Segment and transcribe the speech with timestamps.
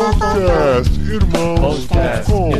[0.00, 2.50] Podcast Irmãos.com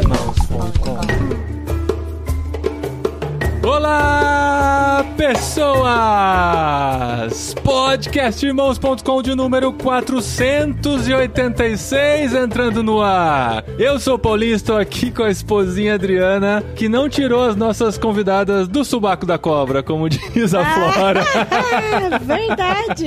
[3.67, 4.20] Olá,
[5.33, 5.85] pessoas!
[7.63, 13.63] Podcastirmãos.com de número 486 entrando no ar.
[13.79, 17.97] Eu sou o Paulinho, estou aqui com a esposinha Adriana, que não tirou as nossas
[17.97, 21.23] convidadas do subaco da cobra, como diz a Flora.
[21.23, 23.07] Ah, verdade.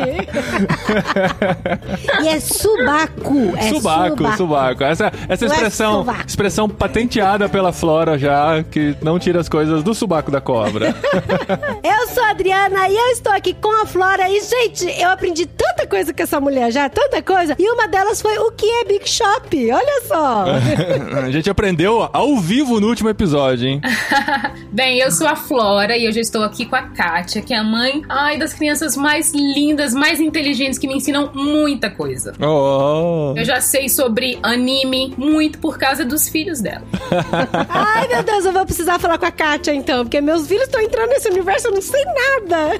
[2.21, 3.53] e é subaco.
[3.57, 6.23] É subaco, subaco, Essa, essa Não é expressão, sovaco.
[6.25, 10.95] expressão patenteada pela Flora já, que não tira as coisas do subaco da cobra.
[11.83, 14.29] Eu sou a Adriana e eu estou aqui com a Flora.
[14.29, 17.55] E, gente, eu aprendi tanta coisa com essa mulher já, tanta coisa.
[17.57, 19.71] E uma delas foi o que é Big Shop.
[19.71, 20.45] Olha só.
[21.25, 23.81] a gente aprendeu ao vivo no último episódio, hein?
[24.71, 27.57] Bem, eu sou a Flora e hoje eu estou aqui com a Kátia, que é
[27.57, 32.33] a mãe ai, das crianças mais lindas, mais inteligentes, que me ensinam muita coisa.
[32.39, 33.33] Oh.
[33.35, 36.83] Eu já sei sobre anime muito por causa dos filhos dela.
[37.69, 40.81] Ai, meu Deus, eu vou precisar falar com a Kátia então, porque meus filhos estão
[40.81, 42.79] entrando nesse universo, eu não sei nada.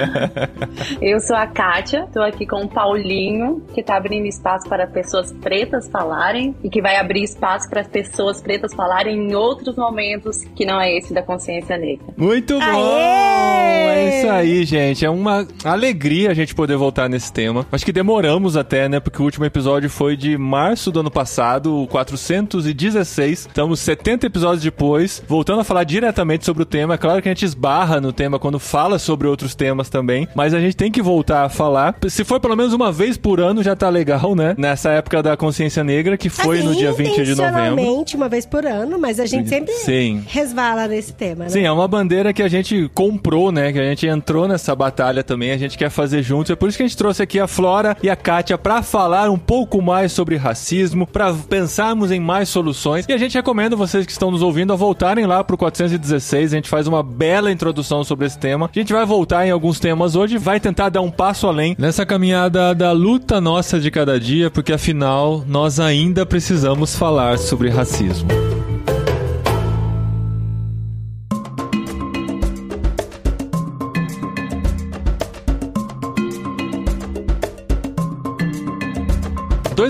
[1.00, 5.32] Eu sou a Kátia, tô aqui com o Paulinho, que tá abrindo espaço para pessoas
[5.32, 10.44] pretas falarem e que vai abrir espaço para as pessoas pretas falarem em outros momentos
[10.54, 12.06] que não é esse da consciência negra.
[12.16, 12.60] Muito bom!
[12.60, 13.80] Aê!
[13.90, 15.04] É isso aí, gente.
[15.04, 17.66] É uma alegria a gente poder voltar nesse tema.
[17.70, 19.00] Acho que demoramos até, né?
[19.00, 23.46] Porque o último episódio foi de março do ano passado, o 416.
[23.46, 26.94] Estamos 70 episódios depois, voltando a falar diretamente sobre o tema.
[26.94, 30.54] É claro que a gente esbarra no tema quando fala sobre outros temas também, mas
[30.54, 31.96] a gente tem que voltar a falar.
[32.08, 34.54] Se for pelo menos uma vez por ano, já tá legal, né?
[34.56, 38.04] Nessa época da consciência negra, que foi Assim, no dia 20 de novembro.
[38.14, 40.22] uma vez por ano, mas a gente sempre Sim.
[40.26, 41.50] resvala nesse tema, né?
[41.50, 43.72] Sim, é uma bandeira que a gente comprou, né?
[43.72, 46.50] Que a gente entrou nessa batalha também, a gente quer fazer juntos.
[46.50, 49.30] É por isso que a gente trouxe aqui a Flora e a Kátia pra falar
[49.30, 53.06] um pouco mais sobre racismo, pra pensarmos em mais soluções.
[53.08, 56.52] E a gente recomenda vocês que estão nos ouvindo a voltarem lá pro 416.
[56.52, 58.70] A gente faz uma bela introdução sobre esse tema.
[58.74, 62.04] A gente vai voltar em alguns temas hoje, vai tentar dar um passo além nessa
[62.06, 68.59] caminhada da luta nossa de cada dia, porque afinal nós ainda precisamos falar sobre racismo.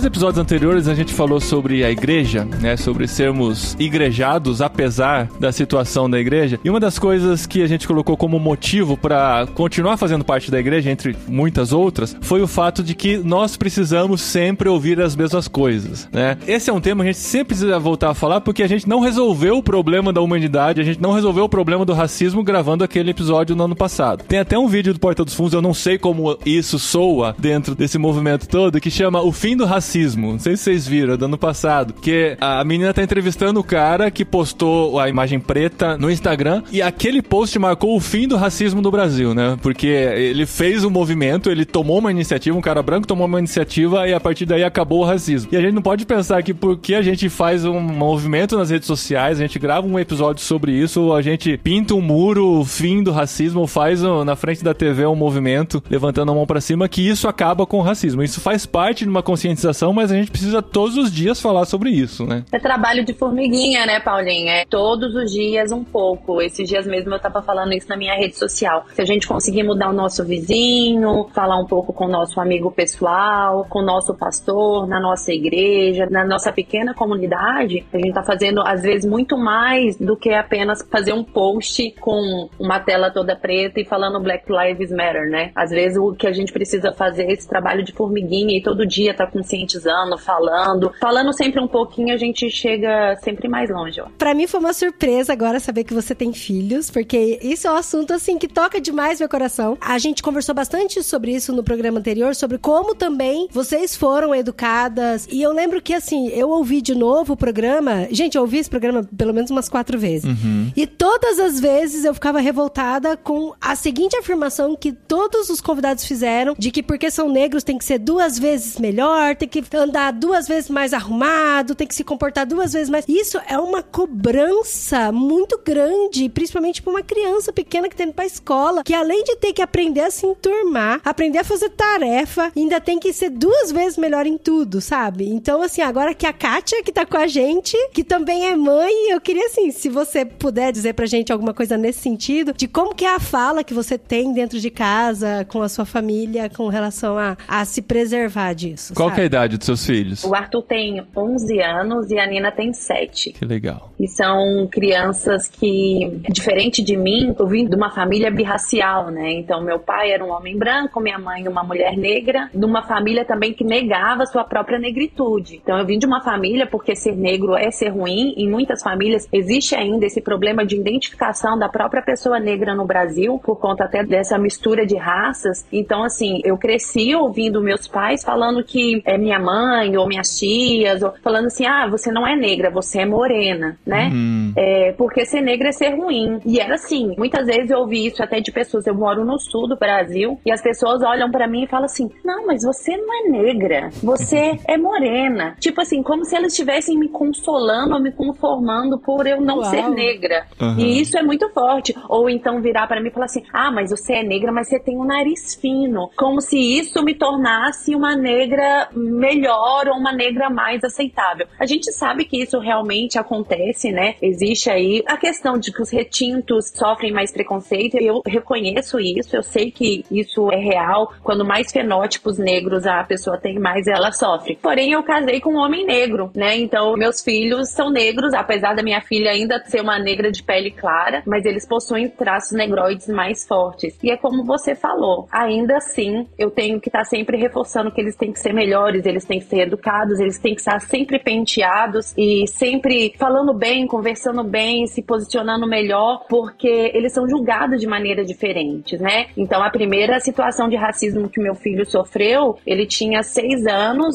[0.01, 2.75] Dois episódios anteriores a gente falou sobre a igreja, né?
[2.75, 6.59] Sobre sermos igrejados apesar da situação da igreja.
[6.65, 10.59] E uma das coisas que a gente colocou como motivo para continuar fazendo parte da
[10.59, 15.47] igreja, entre muitas outras, foi o fato de que nós precisamos sempre ouvir as mesmas
[15.47, 16.39] coisas, né?
[16.47, 18.89] Esse é um tema que a gente sempre precisa voltar a falar porque a gente
[18.89, 22.83] não resolveu o problema da humanidade, a gente não resolveu o problema do racismo gravando
[22.85, 24.25] aquele episódio no ano passado.
[24.25, 27.75] Tem até um vídeo do Porta dos Fundos, eu não sei como isso soa dentro
[27.75, 29.90] desse movimento todo, que chama O Fim do Racismo.
[29.99, 31.95] Não sei se vocês viram, do ano passado.
[31.95, 36.81] Que a menina tá entrevistando o cara que postou a imagem preta no Instagram e
[36.83, 39.57] aquele post marcou o fim do racismo no Brasil, né?
[39.63, 44.07] Porque ele fez um movimento, ele tomou uma iniciativa, um cara branco tomou uma iniciativa
[44.09, 45.49] e a partir daí acabou o racismo.
[45.53, 48.87] E a gente não pode pensar que porque a gente faz um movimento nas redes
[48.87, 53.03] sociais, a gente grava um episódio sobre isso, a gente pinta um muro, o fim
[53.03, 57.07] do racismo, faz na frente da TV um movimento levantando a mão pra cima, que
[57.07, 58.23] isso acaba com o racismo.
[58.23, 61.91] Isso faz parte de uma conscientização, mas a gente precisa todos os dias falar sobre
[61.91, 62.45] isso, né?
[62.53, 64.53] É trabalho de formiguinha, né, Paulinha?
[64.53, 66.43] É todos os dias um pouco.
[66.43, 68.85] Esses dias mesmo eu tava falando isso na minha rede social.
[68.95, 72.71] Se a gente conseguir mudar o nosso vizinho, falar um pouco com o nosso amigo
[72.71, 78.23] pessoal, com o nosso pastor, na nossa igreja, na nossa pequena comunidade, a gente tá
[78.23, 83.35] fazendo às vezes muito mais do que apenas fazer um post com uma tela toda
[83.35, 85.51] preta e falando Black Lives Matter, né?
[85.55, 88.87] Às vezes o que a gente precisa fazer é esse trabalho de formiguinha e todo
[88.87, 89.27] dia tá
[89.61, 90.93] conscientizando, falando.
[91.01, 94.07] Falando sempre um pouquinho, a gente chega sempre mais longe, ó.
[94.19, 97.77] Pra mim foi uma surpresa agora saber que você tem filhos, porque isso é um
[97.77, 99.77] assunto assim que toca demais meu coração.
[99.81, 105.27] A gente conversou bastante sobre isso no programa anterior, sobre como também vocês foram educadas.
[105.31, 108.07] E eu lembro que assim, eu ouvi de novo o programa.
[108.11, 110.31] Gente, eu ouvi esse programa pelo menos umas quatro vezes.
[110.77, 116.05] E todas as vezes eu ficava revoltada com a seguinte afirmação que todos os convidados
[116.05, 120.13] fizeram: de que porque são negros tem que ser duas vezes melhor, tem que andar
[120.13, 123.05] duas vezes mais arrumado, tem que se comportar duas vezes mais.
[123.09, 128.25] Isso é uma cobrança muito grande, principalmente para uma criança pequena que tá indo pra
[128.25, 132.81] escola, que além de ter que aprender a se enturmar, aprender a fazer tarefa, ainda
[132.81, 135.29] tem que ser duas vezes melhor em tudo, sabe?
[135.29, 139.11] Então, assim, agora que a Kátia, que tá com a gente, que também é mãe,
[139.11, 142.95] eu queria, assim, se você puder dizer pra gente alguma coisa nesse sentido, de como
[142.95, 146.69] que é a fala que você tem dentro de casa, com a sua família, com
[146.69, 148.95] relação a, a se preservar disso.
[148.95, 149.17] Qual sabe?
[149.17, 150.25] que é a idade dos seus filhos?
[150.25, 153.33] O Arthur tem 11 anos e a Nina tem 7.
[153.33, 153.93] Que legal.
[153.99, 159.33] E são crianças que, diferente de mim, eu vim de uma família birracial, né?
[159.33, 163.53] Então, meu pai era um homem branco, minha mãe uma mulher negra, numa família também
[163.53, 165.61] que negava sua própria negritude.
[165.63, 169.29] Então, eu vim de uma família, porque ser negro é ser ruim, em muitas famílias
[169.33, 174.05] existe ainda esse problema de identificação da própria pessoa negra no Brasil, por conta até
[174.05, 175.67] dessa mistura de raças.
[175.73, 181.03] Então, assim, eu cresci ouvindo meus pais falando que é minha mãe ou minhas tias,
[181.03, 184.11] ou falando assim: ah, você não é negra, você é morena, né?
[184.13, 184.53] Uhum.
[184.57, 186.41] É, porque ser negra é ser ruim.
[186.45, 188.87] E era assim, muitas vezes eu ouvi isso até de pessoas.
[188.87, 192.11] Eu moro no sul do Brasil e as pessoas olham para mim e falam assim:
[192.25, 195.57] não, mas você não é negra, você é morena.
[195.61, 199.71] Tipo assim, como se elas estivessem me consolando ou me conformando por eu não Uau.
[199.71, 200.47] ser negra.
[200.61, 200.79] Uhum.
[200.79, 201.95] E isso é muito forte.
[202.09, 204.79] Ou então virar para mim e falar assim: ah, mas você é negra, mas você
[204.79, 206.11] tem um nariz fino.
[206.17, 208.89] Como se isso me tornasse uma negra
[209.21, 211.47] melhor ou uma negra mais aceitável.
[211.59, 214.15] A gente sabe que isso realmente acontece, né?
[214.23, 217.97] Existe aí a questão de que os retintos sofrem mais preconceito.
[217.99, 221.13] Eu reconheço isso, eu sei que isso é real.
[221.23, 224.59] Quando mais fenótipos negros a pessoa tem, mais ela sofre.
[224.61, 226.57] Porém, eu casei com um homem negro, né?
[226.57, 230.71] Então, meus filhos são negros, apesar da minha filha ainda ser uma negra de pele
[230.71, 233.99] clara, mas eles possuem traços negroides mais fortes.
[234.03, 238.17] E é como você falou, ainda assim, eu tenho que estar sempre reforçando que eles
[238.17, 242.15] têm que ser melhores, eles têm que ser educados, eles têm que estar sempre penteados
[242.17, 248.25] e sempre falando bem, conversando bem, se posicionando melhor, porque eles são julgados de maneira
[248.25, 249.27] diferente, né?
[249.37, 254.15] Então, a primeira situação de racismo que meu filho sofreu, ele tinha seis anos,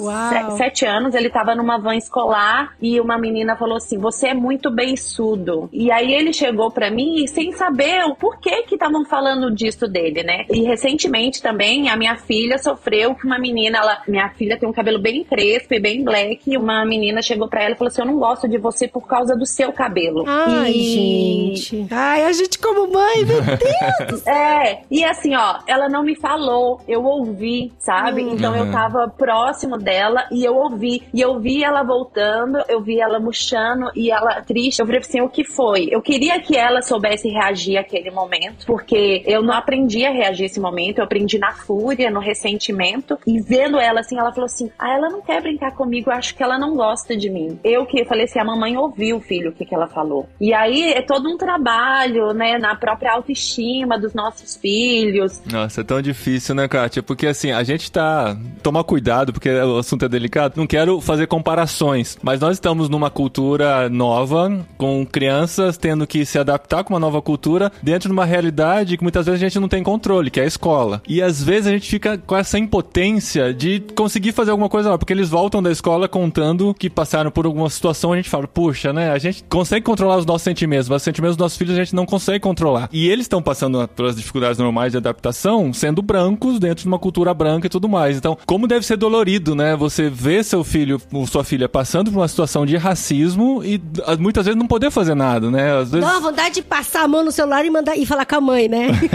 [0.51, 4.33] se- sete anos, ele estava numa van escolar e uma menina falou assim: Você é
[4.33, 5.69] muito beiçudo.
[5.71, 10.23] E aí ele chegou pra mim sem saber o porquê que estavam falando disso dele,
[10.23, 10.45] né?
[10.49, 14.73] E recentemente também a minha filha sofreu que uma menina, ela, minha filha tem um
[14.73, 18.01] cabelo bem crespo e bem black, e uma menina chegou pra ela e falou assim:
[18.01, 20.23] Eu não gosto de você por causa do seu cabelo.
[20.27, 21.55] Ai, e...
[21.55, 21.87] gente.
[21.91, 23.41] Ai, a gente como mãe, meu
[24.09, 24.25] Deus.
[24.27, 28.23] É, e assim, ó, ela não me falou, eu ouvi, sabe?
[28.23, 28.33] Hum.
[28.33, 28.71] Então eu Uhum.
[28.71, 31.03] tava próximo dela e eu ouvi.
[31.13, 34.79] E eu vi ela voltando, eu vi ela murchando e ela triste.
[34.79, 35.87] Eu falei assim, o que foi?
[35.91, 40.59] Eu queria que ela soubesse reagir àquele momento, porque eu não aprendi a reagir esse
[40.59, 43.17] momento, eu aprendi na fúria, no ressentimento.
[43.27, 46.43] E vendo ela assim, ela falou assim: ah, ela não quer brincar comigo, acho que
[46.43, 47.59] ela não gosta de mim.
[47.63, 50.27] Eu que falei assim, a mamãe ouviu, filho, o que, que ela falou.
[50.39, 55.41] E aí é todo um trabalho, né, na própria autoestima dos nossos filhos.
[55.51, 57.01] Nossa, é tão difícil, né, Kátia?
[57.01, 58.37] Porque assim, a gente tá.
[58.61, 60.53] Tomar cuidado, porque o assunto é delicado.
[60.57, 66.39] Não quero fazer comparações, mas nós estamos numa cultura nova, com crianças tendo que se
[66.39, 69.67] adaptar com uma nova cultura dentro de uma realidade que muitas vezes a gente não
[69.67, 71.01] tem controle, que é a escola.
[71.07, 74.97] E às vezes a gente fica com essa impotência de conseguir fazer alguma coisa lá,
[74.97, 78.91] porque eles voltam da escola contando que passaram por alguma situação, a gente fala, puxa,
[78.91, 79.11] né?
[79.11, 81.95] A gente consegue controlar os nossos sentimentos, mas os sentimentos dos nossos filhos a gente
[81.95, 82.89] não consegue controlar.
[82.91, 87.33] E eles estão passando pelas dificuldades normais de adaptação, sendo brancos dentro de uma cultura
[87.33, 88.17] branca e tudo mais.
[88.17, 89.75] Então, como deve ser dolorido, né?
[89.75, 94.15] Você ver seu filho ou sua filha passando por uma situação de racismo e ah,
[94.17, 95.77] muitas vezes não poder fazer nada, né?
[95.77, 96.05] Às vezes.
[96.05, 98.41] Dá uma vontade de passar a mão no celular e mandar e falar com a
[98.41, 98.87] mãe, né?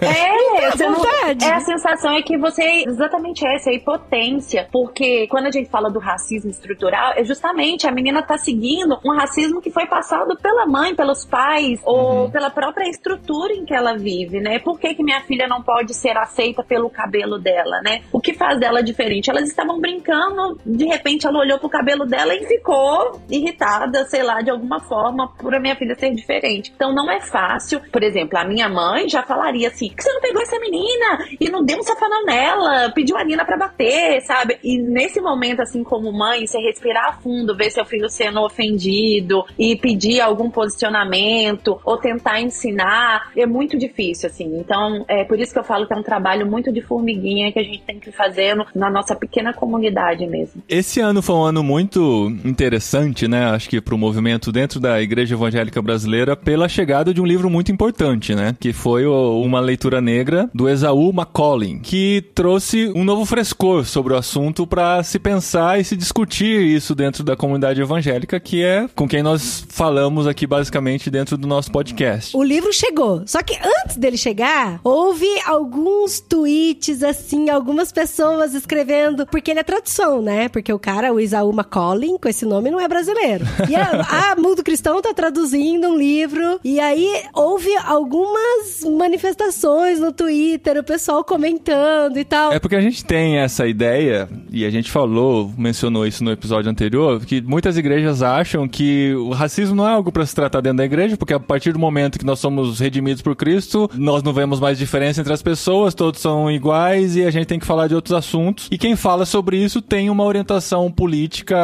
[0.00, 1.44] É, não- vontade.
[1.44, 5.68] é a sensação é que você exatamente essa, é a impotência, porque quando a gente
[5.68, 10.36] fala do racismo estrutural, é justamente a menina tá seguindo um racismo que foi passado
[10.36, 14.58] pela mãe, pelos pais ou pela própria estrutura em que ela vive, né?
[14.58, 18.02] Por que, que minha filha não pode ser aceita pelo cabelo dela, né?
[18.12, 19.30] O que faz dela diferente?
[19.30, 24.40] Elas estavam brincando, de repente ela olhou pro cabelo dela e ficou irritada, sei lá,
[24.40, 26.72] de alguma forma, por a minha filha ser diferente.
[26.74, 27.80] Então não é fácil.
[27.92, 31.48] Por exemplo, a minha mãe já falaria assim: que você não pegou essa menina e
[31.50, 34.53] não deu um safanão nela, pediu a Nina pra bater, sabe?
[34.62, 39.76] E nesse momento, assim, como mãe, você respirar fundo, ver seu filho sendo ofendido e
[39.76, 44.58] pedir algum posicionamento ou tentar ensinar, é muito difícil, assim.
[44.58, 47.58] Então, é por isso que eu falo que é um trabalho muito de formiguinha que
[47.58, 50.62] a gente tem que fazer no- na nossa pequena comunidade mesmo.
[50.68, 53.44] Esse ano foi um ano muito interessante, né?
[53.46, 57.50] Acho que para o movimento dentro da Igreja Evangélica Brasileira, pela chegada de um livro
[57.50, 58.54] muito importante, né?
[58.58, 64.12] Que foi o- uma leitura negra do Esaú Macaulay, que trouxe um novo frescor sobre
[64.12, 68.88] o assunto para se pensar e se discutir isso dentro da comunidade evangélica, que é
[68.94, 72.36] com quem nós falamos aqui basicamente dentro do nosso podcast.
[72.36, 73.22] O livro chegou.
[73.26, 79.26] Só que antes dele chegar, houve alguns tweets, assim, algumas pessoas escrevendo.
[79.26, 80.48] Porque ele é tradução, né?
[80.48, 83.44] Porque o cara, o Isaú Macaulay, com esse nome, não é brasileiro.
[83.68, 86.60] E a, a Mundo Cristão tá traduzindo um livro.
[86.64, 92.52] E aí houve algumas manifestações no Twitter, o pessoal comentando e tal.
[92.52, 96.70] É porque a gente tem essa ideia e a gente falou, mencionou isso no episódio
[96.70, 100.78] anterior, que muitas igrejas acham que o racismo não é algo para se tratar dentro
[100.78, 104.32] da igreja, porque a partir do momento que nós somos redimidos por Cristo, nós não
[104.32, 107.88] vemos mais diferença entre as pessoas, todos são iguais e a gente tem que falar
[107.88, 108.68] de outros assuntos.
[108.70, 111.56] E quem fala sobre isso tem uma orientação política,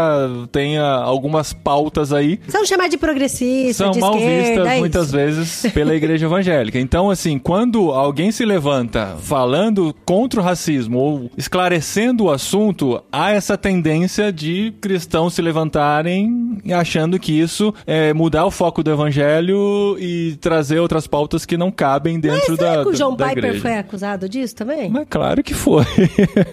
[0.52, 4.78] tem ah, algumas pautas aí São chamados de progressistas, são de mal esquerda, vistas é
[4.78, 6.78] muitas vezes pela igreja evangélica.
[6.78, 12.59] Então, assim, quando alguém se levanta falando contra o racismo ou esclarecendo o assunto,
[13.12, 18.90] há essa tendência de cristãos se levantarem achando que isso é mudar o foco do
[18.90, 23.16] evangelho e trazer outras pautas que não cabem dentro Mas da, será que o John
[23.16, 23.62] da Piper igreja.
[23.62, 24.90] foi acusado disso também?
[24.90, 25.84] Mas claro que foi.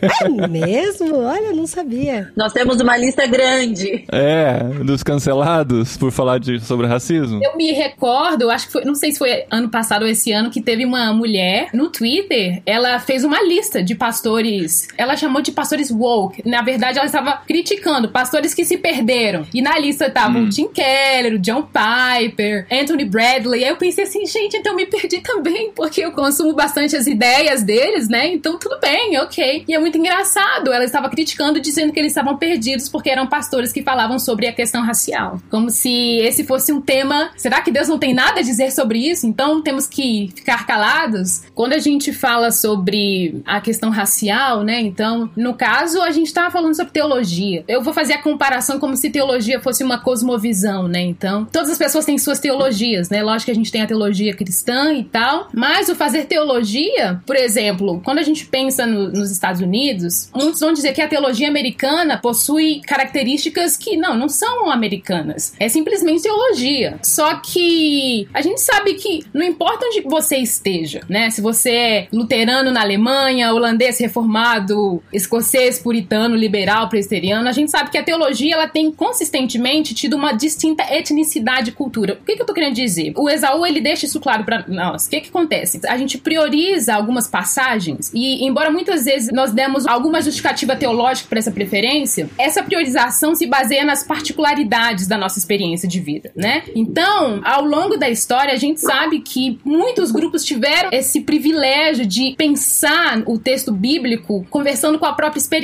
[0.01, 1.17] É mesmo?
[1.19, 2.31] Olha, eu não sabia.
[2.35, 4.05] Nós temos uma lista grande.
[4.11, 7.39] é, dos cancelados por falar de, sobre racismo.
[7.43, 10.49] Eu me recordo, acho que foi, não sei se foi ano passado ou esse ano,
[10.49, 15.51] que teve uma mulher no Twitter, ela fez uma lista de pastores, ela chamou de
[15.51, 16.41] pastores woke.
[16.45, 19.45] Na verdade, ela estava criticando pastores que se perderam.
[19.53, 23.63] E na lista estavam o Tim Keller, o John Piper, Anthony Bradley.
[23.63, 27.63] Aí eu pensei assim, gente, então me perdi também, porque eu consumo bastante as ideias
[27.63, 28.27] deles, né?
[28.27, 29.65] Então tudo bem, ok.
[29.67, 33.71] E é muito engraçado, ela estava criticando, dizendo que eles estavam perdidos porque eram pastores
[33.71, 35.39] que falavam sobre a questão racial.
[35.49, 37.31] Como se esse fosse um tema.
[37.37, 39.27] Será que Deus não tem nada a dizer sobre isso?
[39.27, 41.43] Então temos que ficar calados?
[41.53, 44.79] Quando a gente fala sobre a questão racial, né?
[44.81, 47.63] Então, no caso, a gente estava falando sobre teologia.
[47.67, 51.01] Eu vou fazer a comparação como se teologia fosse uma cosmovisão, né?
[51.01, 53.23] Então, todas as pessoas têm suas teologias, né?
[53.23, 57.35] Lógico que a gente tem a teologia cristã e tal, mas o fazer teologia, por
[57.35, 61.47] exemplo, quando a gente pensa no- nos Estados Unidos, muitos vão dizer que a teologia
[61.47, 65.53] americana possui características que não, não são americanas.
[65.59, 66.99] É simplesmente teologia.
[67.03, 71.29] Só que a gente sabe que não importa onde você esteja, né?
[71.29, 77.89] Se você é luterano na Alemanha, holandês reformado, escocês, puritano, liberal, presbiteriano, a gente sabe
[77.89, 82.17] que a teologia ela tem consistentemente tido uma distinta etnicidade e cultura.
[82.21, 83.13] O que, que eu tô querendo dizer?
[83.15, 85.05] O Esaú ele deixa isso claro pra nós.
[85.05, 85.81] O que que acontece?
[85.87, 91.39] A gente prioriza algumas passagens e, embora muitas vezes nós demos alguma justificativa teológica para
[91.39, 96.63] essa preferência, essa priorização se baseia nas particularidades da nossa experiência de vida, né?
[96.75, 102.35] Então, ao longo da história, a gente sabe que muitos grupos tiveram esse privilégio de
[102.37, 105.56] pensar o texto bíblico conversando com a própria experiência.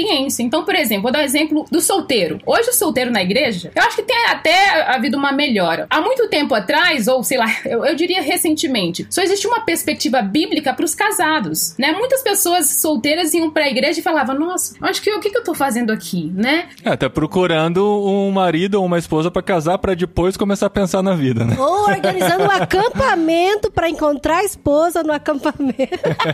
[0.43, 2.39] Então, por exemplo, vou dar um exemplo do solteiro.
[2.45, 5.87] Hoje, o solteiro na igreja, eu acho que tem até havido uma melhora.
[5.89, 10.21] Há muito tempo atrás, ou sei lá, eu, eu diria recentemente, só existia uma perspectiva
[10.21, 11.91] bíblica para os casados, né?
[11.91, 15.37] Muitas pessoas solteiras iam para a igreja e falavam: Nossa, acho que o que, que
[15.37, 16.67] eu tô fazendo aqui, né?
[16.83, 21.03] É, tá procurando um marido ou uma esposa pra casar pra depois começar a pensar
[21.03, 21.55] na vida, né?
[21.57, 25.73] Ou organizando um acampamento pra encontrar a esposa no acampamento.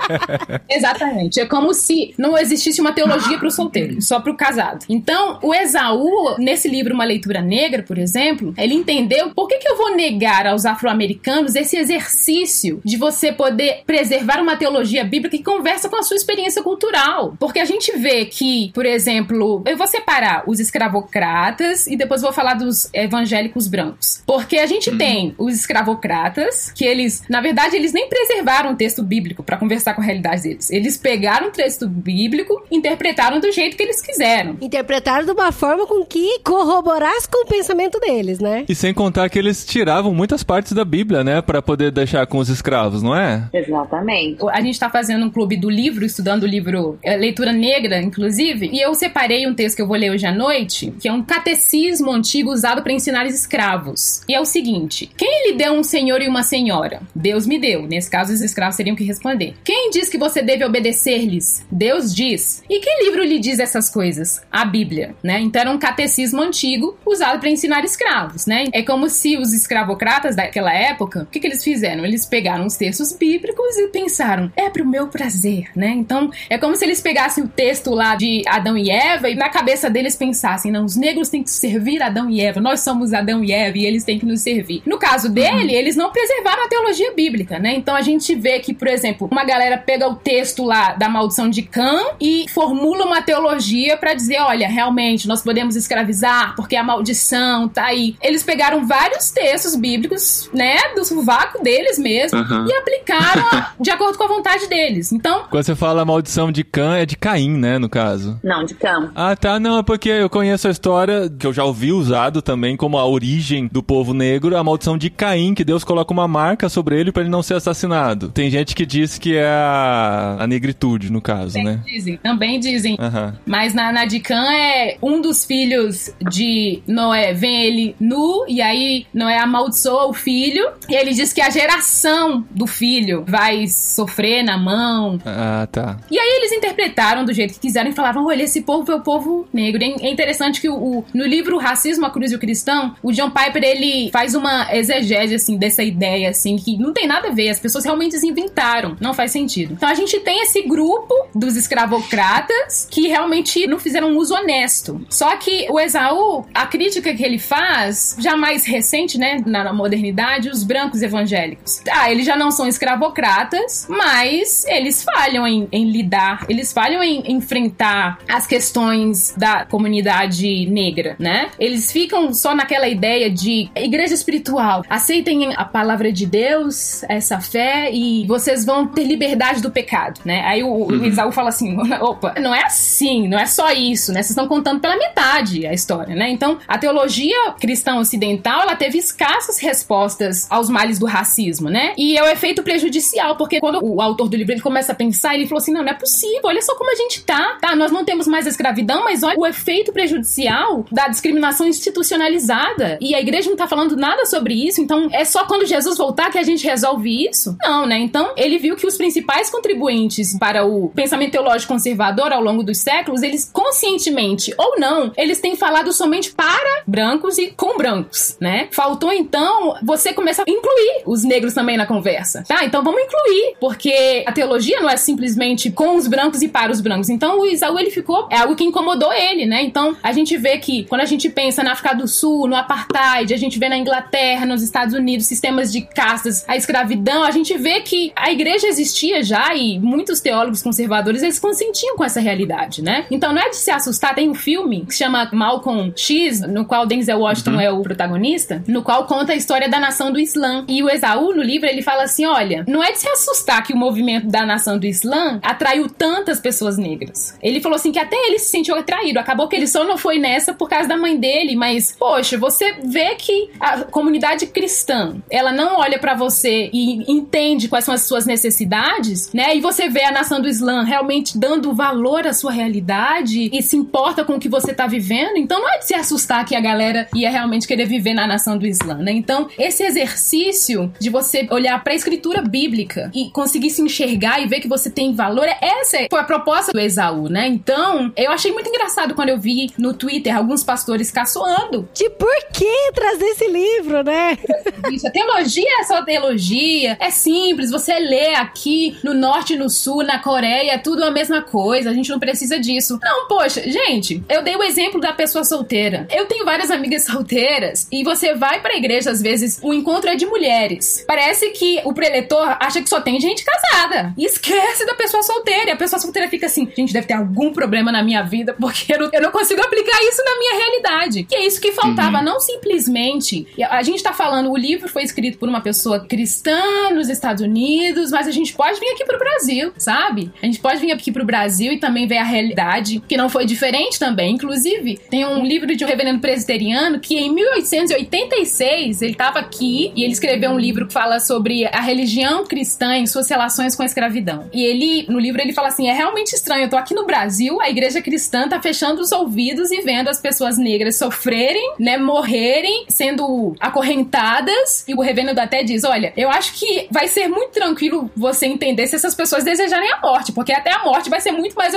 [0.69, 1.39] Exatamente.
[1.39, 4.85] É como se não existisse uma teologia para o solteiro, só para o casado.
[4.87, 9.69] Então, o Esaú, nesse livro Uma Leitura Negra, por exemplo, ele entendeu por que, que
[9.69, 15.43] eu vou negar aos afro-americanos esse exercício de você poder preservar uma teologia bíblica que
[15.43, 17.35] conversa com a sua experiência cultural.
[17.39, 22.31] Porque a gente vê que, por exemplo, eu vou separar os escravocratas e depois vou
[22.31, 24.21] falar dos evangélicos brancos.
[24.25, 29.03] Porque a gente tem os escravocratas, que eles, na verdade, eles nem preservaram o texto
[29.03, 30.69] bíblico para conversar com a realidade deles.
[30.69, 34.57] Eles pegaram o texto bíblico, interpretaram do jeito que eles quiseram.
[34.61, 38.65] Interpretaram de uma forma com que corroborasse com o pensamento deles, né?
[38.67, 42.37] E sem contar que eles tiravam muitas partes da Bíblia, né, Pra poder deixar com
[42.37, 43.47] os escravos, não é?
[43.53, 44.37] Exatamente.
[44.51, 48.69] A gente tá fazendo um clube do livro, estudando o livro é, Leitura Negra, inclusive,
[48.71, 51.23] e eu separei um texto que eu vou ler hoje à noite, que é um
[51.23, 54.21] catecismo antigo usado para ensinar escravos.
[54.27, 57.01] E é o seguinte: quem lhe deu um senhor e uma senhora?
[57.15, 57.83] Deus me deu.
[57.83, 59.53] Nesse caso, os escravos teriam que responder.
[59.63, 61.65] Quem diz que você deve obedecer-lhes?
[61.71, 62.63] Deus diz.
[62.69, 64.41] E que livro lhe diz essas coisas?
[64.51, 65.39] A Bíblia, né?
[65.39, 68.65] Então era um catecismo antigo usado para ensinar escravos, né?
[68.73, 72.05] É como se os escravocratas daquela época, o que, que eles fizeram?
[72.05, 75.89] Eles pegaram os textos bíblicos e pensaram, é pro meu prazer, né?
[75.89, 79.49] Então é como se eles pegassem o texto lá de Adão e Eva e na
[79.49, 83.43] cabeça deles pensassem, não, os negros têm que servir Adão e Eva, nós somos Adão
[83.43, 84.81] e Eva e eles têm que nos servir.
[84.85, 87.73] No caso dele, eles não preservaram a teologia bíblica, né?
[87.75, 91.49] Então a gente vê que, por exemplo, uma galera pega o texto lá da maldição
[91.49, 96.83] de Cã e formula uma teologia para dizer, olha, realmente nós podemos escravizar porque a
[96.83, 98.15] maldição tá aí.
[98.21, 104.17] Eles pegaram vários textos bíblicos, né, do vácuo deles mesmo e aplicaram a- de acordo
[104.17, 105.11] com a vontade deles.
[105.11, 108.39] Então, Quando você fala maldição de Cã, é de Caim, né, no caso.
[108.43, 109.11] Não, de campo.
[109.15, 112.77] Ah, tá, não, é porque eu conheço a história que eu já ouvi usado também
[112.77, 116.69] como a origem do povo negro, a maldição de Caim, que Deus coloca uma marca
[116.69, 118.29] sobre ele pra ele não ser assassinado.
[118.29, 121.81] Tem gente que diz que é a, a negritude, no caso, né?
[121.85, 122.95] Dizem, também dizem.
[123.09, 123.33] Aham.
[123.45, 128.61] Mas na, na de Cã é um dos filhos de Noé, vem ele nu, e
[128.61, 134.43] aí Noé amaldiçoa o filho, e ele diz que a geração do filho vai sofrer
[134.43, 135.19] na mão.
[135.25, 135.97] Ah, tá.
[136.09, 139.01] E aí eles interpretaram do jeito que quiseram e falavam: olha, esse povo é o
[139.01, 139.83] povo negro.
[139.83, 143.29] É interessante que o, o- no livro Racismo, a Cruz e o Cristão, o John
[143.31, 147.49] Piper ele faz uma exegese assim dessa ideia assim que não tem nada a ver,
[147.49, 149.73] as pessoas realmente se inventaram, não faz sentido.
[149.73, 151.55] Então a gente tem esse grupo dos
[152.03, 155.05] escravocratas que realmente não fizeram um uso honesto.
[155.09, 160.49] Só que o Esaú, a crítica que ele faz, já mais recente, né, na modernidade,
[160.49, 161.81] os brancos evangélicos.
[161.91, 167.31] Ah, eles já não são escravocratas, mas eles falham em, em lidar, eles falham em
[167.31, 171.49] enfrentar as questões da comunidade negra, né?
[171.59, 174.83] Eles ficam só naquela ideia de igreja espiritual.
[174.89, 180.43] Aceitem a palavra de Deus, essa fé, e vocês vão ter liberdade do pecado, né?
[180.45, 182.88] Aí o, o Esaú fala assim: opa, não é assim,
[183.27, 184.21] não é só isso, né?
[184.21, 186.29] Vocês estão contando pela metade a história, né?
[186.29, 191.93] Então, a teologia cristã ocidental, ela teve escassas respostas aos males do racismo, né?
[191.97, 195.35] E é o efeito prejudicial, porque quando o autor do livro ele começa a pensar,
[195.35, 197.75] ele falou assim: não, não é possível, olha só como a gente tá, tá?
[197.75, 202.97] Nós não temos mais a escravidão, mas olha o efeito prejudicial da discriminação institucionalizada.
[203.01, 206.31] E a igreja não tá falando nada sobre isso, então é só quando Jesus voltar
[206.31, 207.55] que a gente resolve isso?
[207.61, 207.99] Não, né?
[207.99, 212.77] Então ele viu que os principais contribuintes para o pensamento teológico conservador ao longo dos
[212.77, 218.67] séculos, eles conscientemente ou não, eles têm falado somente para brancos e com brancos, né?
[218.71, 222.63] Faltou então você começar a incluir os negros também na conversa, tá?
[222.63, 226.79] Então vamos incluir, porque a teologia não é simplesmente com os brancos e para os
[226.79, 227.09] brancos.
[227.09, 229.63] Então o Isaú ele ficou é algo que incomodou ele, né?
[229.63, 233.33] Então a gente vê que quando a gente pensa na África do Sul, no apartheid,
[233.33, 237.57] a gente vê na Inglaterra, nos Estados Unidos, sistemas de castas, a escravidão, a gente
[237.57, 242.58] vê que a igreja existia já e muitos teólogos conservadores eles consentiam com essa realidade,
[242.81, 243.05] né?
[243.09, 246.65] Então não é de se assustar, tem um filme que se chama Malcolm X, no
[246.65, 250.65] qual Denzel Washington é o protagonista, no qual conta a história da nação do Islã.
[250.67, 253.73] E o Esaú, no livro, ele fala assim: olha, não é de se assustar que
[253.73, 257.37] o movimento da nação do Islã atraiu tantas pessoas negras.
[257.41, 259.19] Ele falou assim que até ele se sentiu atraído.
[259.19, 262.75] Acabou que ele só não foi nessa por causa da mãe dele, mas, poxa, você
[262.83, 268.03] vê que a comunidade cristã, ela não olha pra você e entende quais são as
[268.03, 269.55] suas necessidades, né?
[269.55, 273.75] E você vê a nação do Islã realmente dando valor à sua realidade e se
[273.75, 275.37] importa com o que você tá vivendo.
[275.37, 278.57] Então não é de se assustar que a galera ia realmente querer viver na nação
[278.57, 279.11] do Islã, né?
[279.11, 284.59] Então, esse exercício de você olhar pra escritura bíblica e conseguir se enxergar e ver
[284.59, 287.47] que você tem valor, essa foi a proposta do Esaú, né?
[287.47, 292.35] Então, eu achei muito engraçado quando eu vi no Twitter alguns pastores caçoando De por
[292.53, 294.37] que trazer esse livro, né?
[294.91, 295.07] isso.
[295.07, 296.97] A teologia é só teologia.
[296.99, 297.71] É simples.
[297.71, 301.89] Você lê aqui no norte e no sul, na Coreia, é tudo a mesma coisa.
[301.89, 302.99] A gente não precisa disso.
[303.01, 306.07] Não, poxa, gente, eu dei o exemplo da pessoa solteira.
[306.11, 310.15] Eu tenho várias amigas solteiras e você vai pra igreja, às vezes, o encontro é
[310.15, 311.03] de mulheres.
[311.07, 314.13] Parece que o preletor acha que só tem gente casada.
[314.17, 315.69] E esquece da pessoa solteira.
[315.69, 318.93] E a pessoa solteira fica assim: gente, deve ter algum problema na minha vida porque
[318.93, 321.23] eu não, eu não consigo aplicar isso na minha realidade.
[321.23, 323.47] Que é isso que faltava, não simplesmente.
[323.69, 326.61] A gente tá falando, o livro foi escrito por uma pessoa cristã
[326.93, 330.31] nos Estados Unidos, mas a gente pode vir aqui pro Brasil, sabe?
[330.41, 333.45] A gente pode vir aqui pro Brasil e também ver a realidade, que não foi
[333.45, 334.35] diferente também.
[334.35, 340.03] Inclusive, tem um livro de um reverendo presbiteriano que em 1886 ele tava aqui e
[340.03, 343.85] ele escreveu um livro que fala sobre a religião cristã em suas relações com a
[343.85, 344.49] escravidão.
[344.53, 347.59] E ele, no livro, ele fala assim: é realmente estranho, eu tô aqui no Brasil,
[347.61, 352.85] a igreja cristã tá fechando os ouvidos e vendo as pessoas negras sofrerem, né, morrerem,
[352.87, 354.85] sendo acorrentadas.
[354.87, 358.87] E o reverendo até diz: olha, eu acho que vai ser muito tranquilo você entender
[358.87, 361.73] se essas pessoas desejarem a morte, porque até a morte vai ser muito mais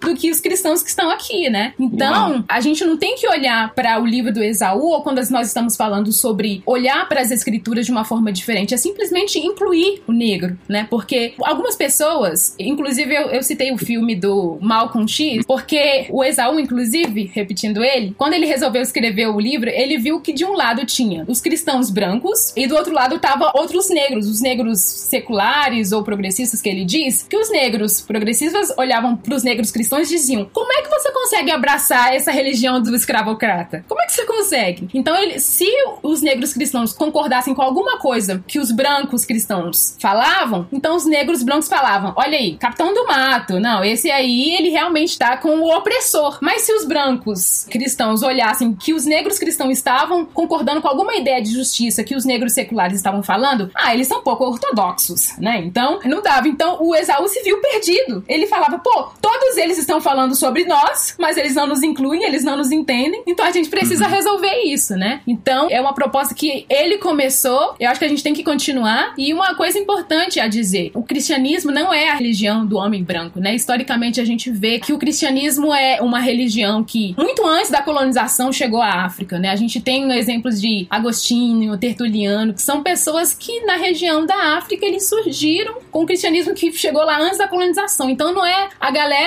[0.00, 1.74] do que os cristãos que estão aqui, né?
[1.78, 5.48] Então, a gente não tem que olhar para o livro do Esaú ou quando nós
[5.48, 10.12] estamos falando sobre olhar para as escrituras de uma forma diferente, é simplesmente incluir o
[10.12, 10.86] negro, né?
[10.88, 16.58] Porque algumas pessoas, inclusive eu, eu citei o filme do Malcolm X, porque o Esaú,
[16.58, 20.84] inclusive, repetindo ele, quando ele resolveu escrever o livro, ele viu que de um lado
[20.84, 26.02] tinha os cristãos brancos e do outro lado tava outros negros, os negros seculares ou
[26.02, 30.70] progressistas que ele diz, que os negros progressistas olhavam para os negros cristãos diziam: "Como
[30.72, 33.84] é que você consegue abraçar essa religião do escravocrata?
[33.88, 35.66] Como é que você consegue?" Então, ele, se
[36.02, 41.42] os negros cristãos concordassem com alguma coisa que os brancos cristãos falavam, então os negros
[41.42, 45.76] brancos falavam: "Olha aí, capitão do mato, não, esse aí ele realmente tá com o
[45.76, 46.38] opressor".
[46.42, 51.40] Mas se os brancos cristãos olhassem que os negros cristãos estavam concordando com alguma ideia
[51.40, 55.58] de justiça que os negros seculares estavam falando, ah, eles são pouco ortodoxos, né?
[55.64, 56.48] Então, não dava.
[56.48, 58.24] Então, o Esaú se viu perdido.
[58.28, 62.44] Ele falava, pô, todos eles estão falando sobre nós, mas eles não nos incluem, eles
[62.44, 63.22] não nos entendem.
[63.26, 64.10] Então a gente precisa Uhum.
[64.10, 65.20] resolver isso, né?
[65.26, 69.12] Então é uma proposta que ele começou, eu acho que a gente tem que continuar.
[69.16, 73.40] E uma coisa importante a dizer: o cristianismo não é a religião do homem branco,
[73.40, 73.54] né?
[73.54, 78.52] Historicamente a gente vê que o cristianismo é uma religião que, muito antes da colonização,
[78.52, 79.50] chegou à África, né?
[79.50, 84.84] A gente tem exemplos de Agostinho, Tertuliano, que são pessoas que na região da África
[84.86, 88.08] eles surgiram com o cristianismo que chegou lá antes da colonização.
[88.10, 89.17] Então não é a galera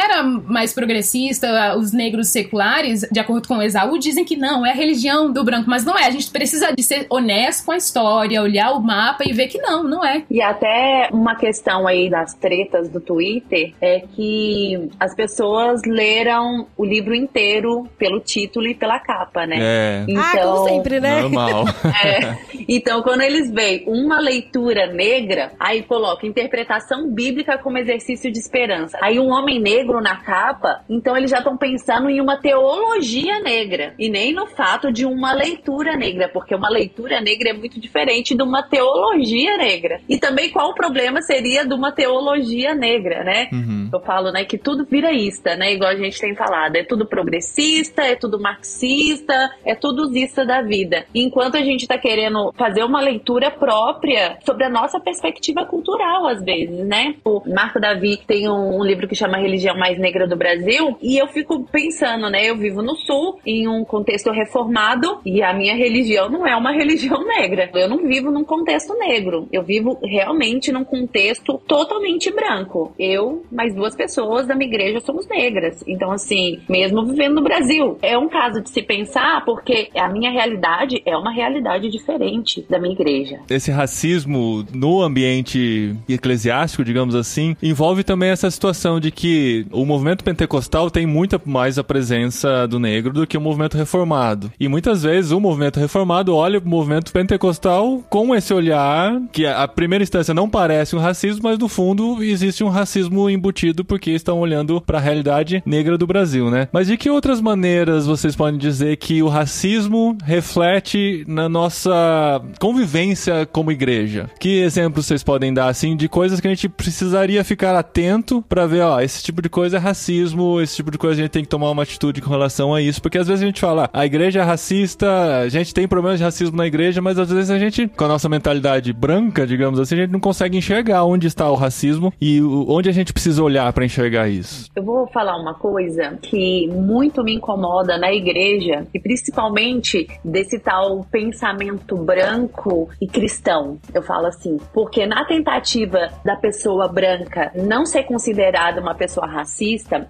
[0.45, 4.75] mais progressista, os negros seculares, de acordo com o Esaú, dizem que não, é a
[4.75, 6.05] religião do branco, mas não é.
[6.05, 9.57] A gente precisa de ser honesto com a história, olhar o mapa e ver que
[9.57, 10.23] não, não é.
[10.29, 16.85] E até uma questão aí das tretas do Twitter é que as pessoas leram o
[16.85, 19.57] livro inteiro pelo título e pela capa, né?
[19.59, 20.05] É.
[20.17, 21.21] Ah, como sempre, né?
[21.21, 21.65] Normal.
[22.03, 22.37] É.
[22.67, 28.97] Então, quando eles veem uma leitura negra, aí coloca interpretação bíblica como exercício de esperança.
[29.01, 33.93] Aí um homem negro na capa, então eles já estão pensando em uma teologia negra
[33.97, 38.35] e nem no fato de uma leitura negra, porque uma leitura negra é muito diferente
[38.35, 39.99] de uma teologia negra.
[40.07, 43.49] E também qual o problema seria de uma teologia negra, né?
[43.51, 43.89] Uhum.
[43.91, 45.73] Eu falo, né, que tudo vira ista, né?
[45.73, 46.75] Igual a gente tem falado.
[46.75, 51.05] É tudo progressista, é tudo marxista, é tudo zista da vida.
[51.13, 56.43] Enquanto a gente tá querendo fazer uma leitura própria sobre a nossa perspectiva cultural, às
[56.43, 57.15] vezes, né?
[57.23, 61.17] O Marco Davi tem um, um livro que chama Religião Mais Negra do Brasil, e
[61.17, 62.49] eu fico pensando, né?
[62.49, 66.71] Eu vivo no Sul, em um contexto reformado, e a minha religião não é uma
[66.75, 67.69] religião negra.
[67.73, 69.47] Eu não vivo num contexto negro.
[69.51, 72.93] Eu vivo realmente num contexto totalmente branco.
[72.97, 75.83] Eu, mais duas pessoas da minha igreja somos negras.
[75.87, 80.31] Então, assim, mesmo vivendo no Brasil, é um caso de se pensar, porque a minha
[80.31, 83.39] realidade é uma realidade diferente da minha igreja.
[83.49, 90.23] Esse racismo no ambiente eclesiástico, digamos assim, envolve também essa situação de que o movimento
[90.23, 94.51] pentecostal tem muita mais a presença do negro do que o movimento reformado.
[94.59, 99.67] E muitas vezes o movimento reformado olha o movimento pentecostal com esse olhar que a
[99.67, 104.39] primeira instância não parece um racismo, mas no fundo existe um racismo embutido porque estão
[104.39, 106.67] olhando para a realidade negra do Brasil, né?
[106.71, 113.45] Mas de que outras maneiras vocês podem dizer que o racismo reflete na nossa convivência
[113.45, 114.29] como igreja?
[114.39, 118.65] Que exemplos vocês podem dar assim de coisas que a gente precisaria ficar atento para
[118.65, 121.43] ver, ó, esse tipo de coisa é racismo, esse tipo de coisa a gente tem
[121.43, 124.05] que tomar uma atitude com relação a isso, porque às vezes a gente fala, a
[124.05, 127.59] igreja é racista, a gente tem problemas de racismo na igreja, mas às vezes a
[127.59, 131.49] gente, com a nossa mentalidade branca, digamos assim, a gente não consegue enxergar onde está
[131.51, 134.69] o racismo e onde a gente precisa olhar para enxergar isso.
[134.75, 141.05] Eu vou falar uma coisa que muito me incomoda na igreja, e principalmente desse tal
[141.11, 143.77] pensamento branco e cristão.
[143.93, 149.40] Eu falo assim, porque na tentativa da pessoa branca não ser considerada uma pessoa racista,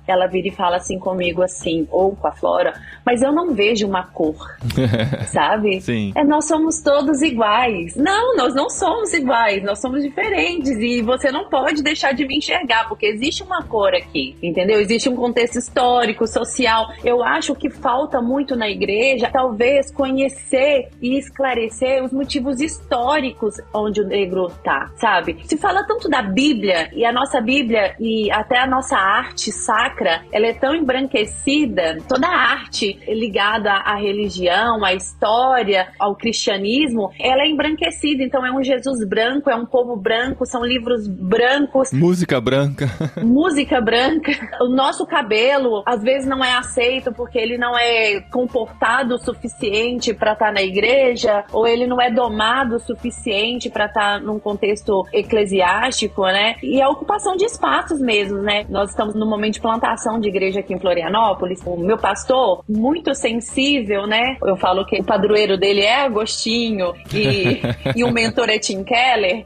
[0.08, 2.74] ela vira e fala assim comigo assim, ou com a Flora,
[3.06, 4.36] mas eu não vejo uma cor,
[5.28, 5.82] sabe?
[5.82, 6.12] Sim.
[6.16, 7.96] É, nós somos todos iguais.
[7.96, 12.38] Não, nós não somos iguais, nós somos diferentes e você não pode deixar de me
[12.38, 14.80] enxergar, porque existe uma cor aqui, entendeu?
[14.80, 16.92] Existe um contexto histórico, social.
[17.04, 24.02] Eu acho que falta muito na igreja, talvez conhecer e esclarecer os motivos históricos onde
[24.02, 25.38] o negro tá, sabe?
[25.46, 29.21] Se fala tanto da Bíblia e a nossa Bíblia e até a nossa arte
[29.52, 37.12] sacra, ela é tão embranquecida, toda a arte ligada à religião, à história, ao cristianismo,
[37.20, 38.24] ela é embranquecida.
[38.24, 42.90] Então é um Jesus branco, é um povo branco, são livros brancos, Música branca.
[43.24, 44.32] música branca.
[44.62, 50.14] O nosso cabelo às vezes não é aceito porque ele não é comportado o suficiente
[50.14, 55.06] para estar na igreja, ou ele não é domado o suficiente para estar num contexto
[55.14, 56.56] eclesiástico, né?
[56.62, 58.66] E a ocupação de espaços mesmo, né?
[58.70, 61.62] Nós estamos no momento de plantação de igreja aqui em Florianópolis.
[61.66, 64.38] O meu pastor, muito sensível, né?
[64.44, 67.62] Eu falo que o padroeiro dele é Agostinho e,
[67.96, 69.46] e o mentor é Tim Keller.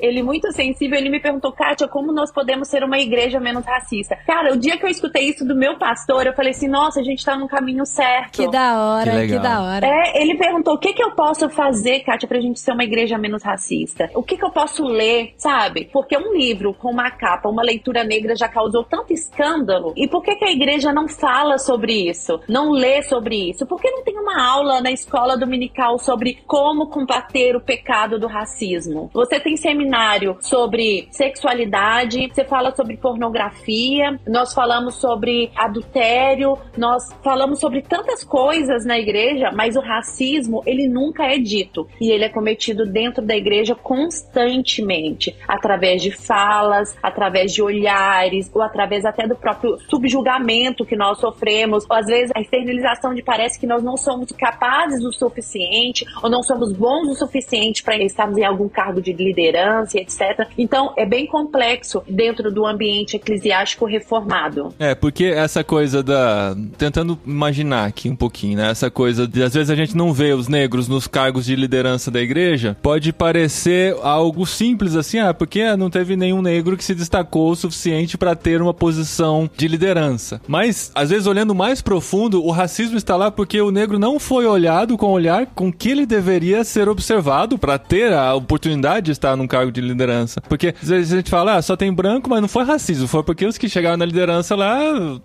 [0.00, 4.16] Ele muito sensível, ele me perguntou, Kátia, como nós podemos ser uma igreja menos racista?
[4.26, 7.02] Cara, o dia que eu escutei isso do meu pastor, eu falei assim, nossa, a
[7.02, 8.32] gente tá no caminho certo.
[8.32, 9.86] Que da hora, Que que, da hora.
[9.86, 13.18] É, ele perguntou o que, que eu posso fazer, Kátia, pra gente ser uma igreja
[13.18, 14.10] menos racista.
[14.14, 15.88] O que, que eu posso ler, sabe?
[15.92, 19.92] Porque um livro com uma capa, uma leitura negra já causou tanto escândalo.
[19.96, 22.40] E por que, que a igreja não fala sobre isso?
[22.48, 23.66] Não lê sobre isso?
[23.66, 28.28] Por que não tem uma aula na escola dominical sobre como combater o pecado do
[28.28, 29.10] racismo?
[29.12, 37.58] Você tem seminário sobre sexualidade, você fala sobre pornografia, nós falamos sobre adultério, nós falamos
[37.58, 41.88] sobre tantas coisas na igreja, mas o racismo, ele nunca é dito.
[42.00, 48.62] E ele é cometido dentro da igreja constantemente, através de falas, através de olhares, o
[48.62, 48.73] através
[49.04, 53.66] até do próprio subjugamento que nós sofremos, ou às vezes a externalização de parece que
[53.66, 58.44] nós não somos capazes o suficiente, ou não somos bons o suficiente para estarmos em
[58.44, 60.48] algum cargo de liderança, etc.
[60.58, 64.74] Então, é bem complexo dentro do ambiente eclesiástico reformado.
[64.78, 66.54] É, porque essa coisa da.
[66.76, 68.70] Tentando imaginar aqui um pouquinho, né?
[68.70, 72.10] Essa coisa de às vezes a gente não vê os negros nos cargos de liderança
[72.10, 76.94] da igreja, pode parecer algo simples assim, ah, porque não teve nenhum negro que se
[76.94, 80.40] destacou o suficiente para ter uma posição de liderança.
[80.46, 84.46] Mas, às vezes, olhando mais profundo, o racismo está lá porque o negro não foi
[84.46, 89.12] olhado com o olhar com que ele deveria ser observado para ter a oportunidade de
[89.12, 90.40] estar num cargo de liderança.
[90.40, 93.22] Porque às vezes a gente fala, ah, só tem branco, mas não foi racismo, foi
[93.22, 94.78] porque os que chegaram na liderança lá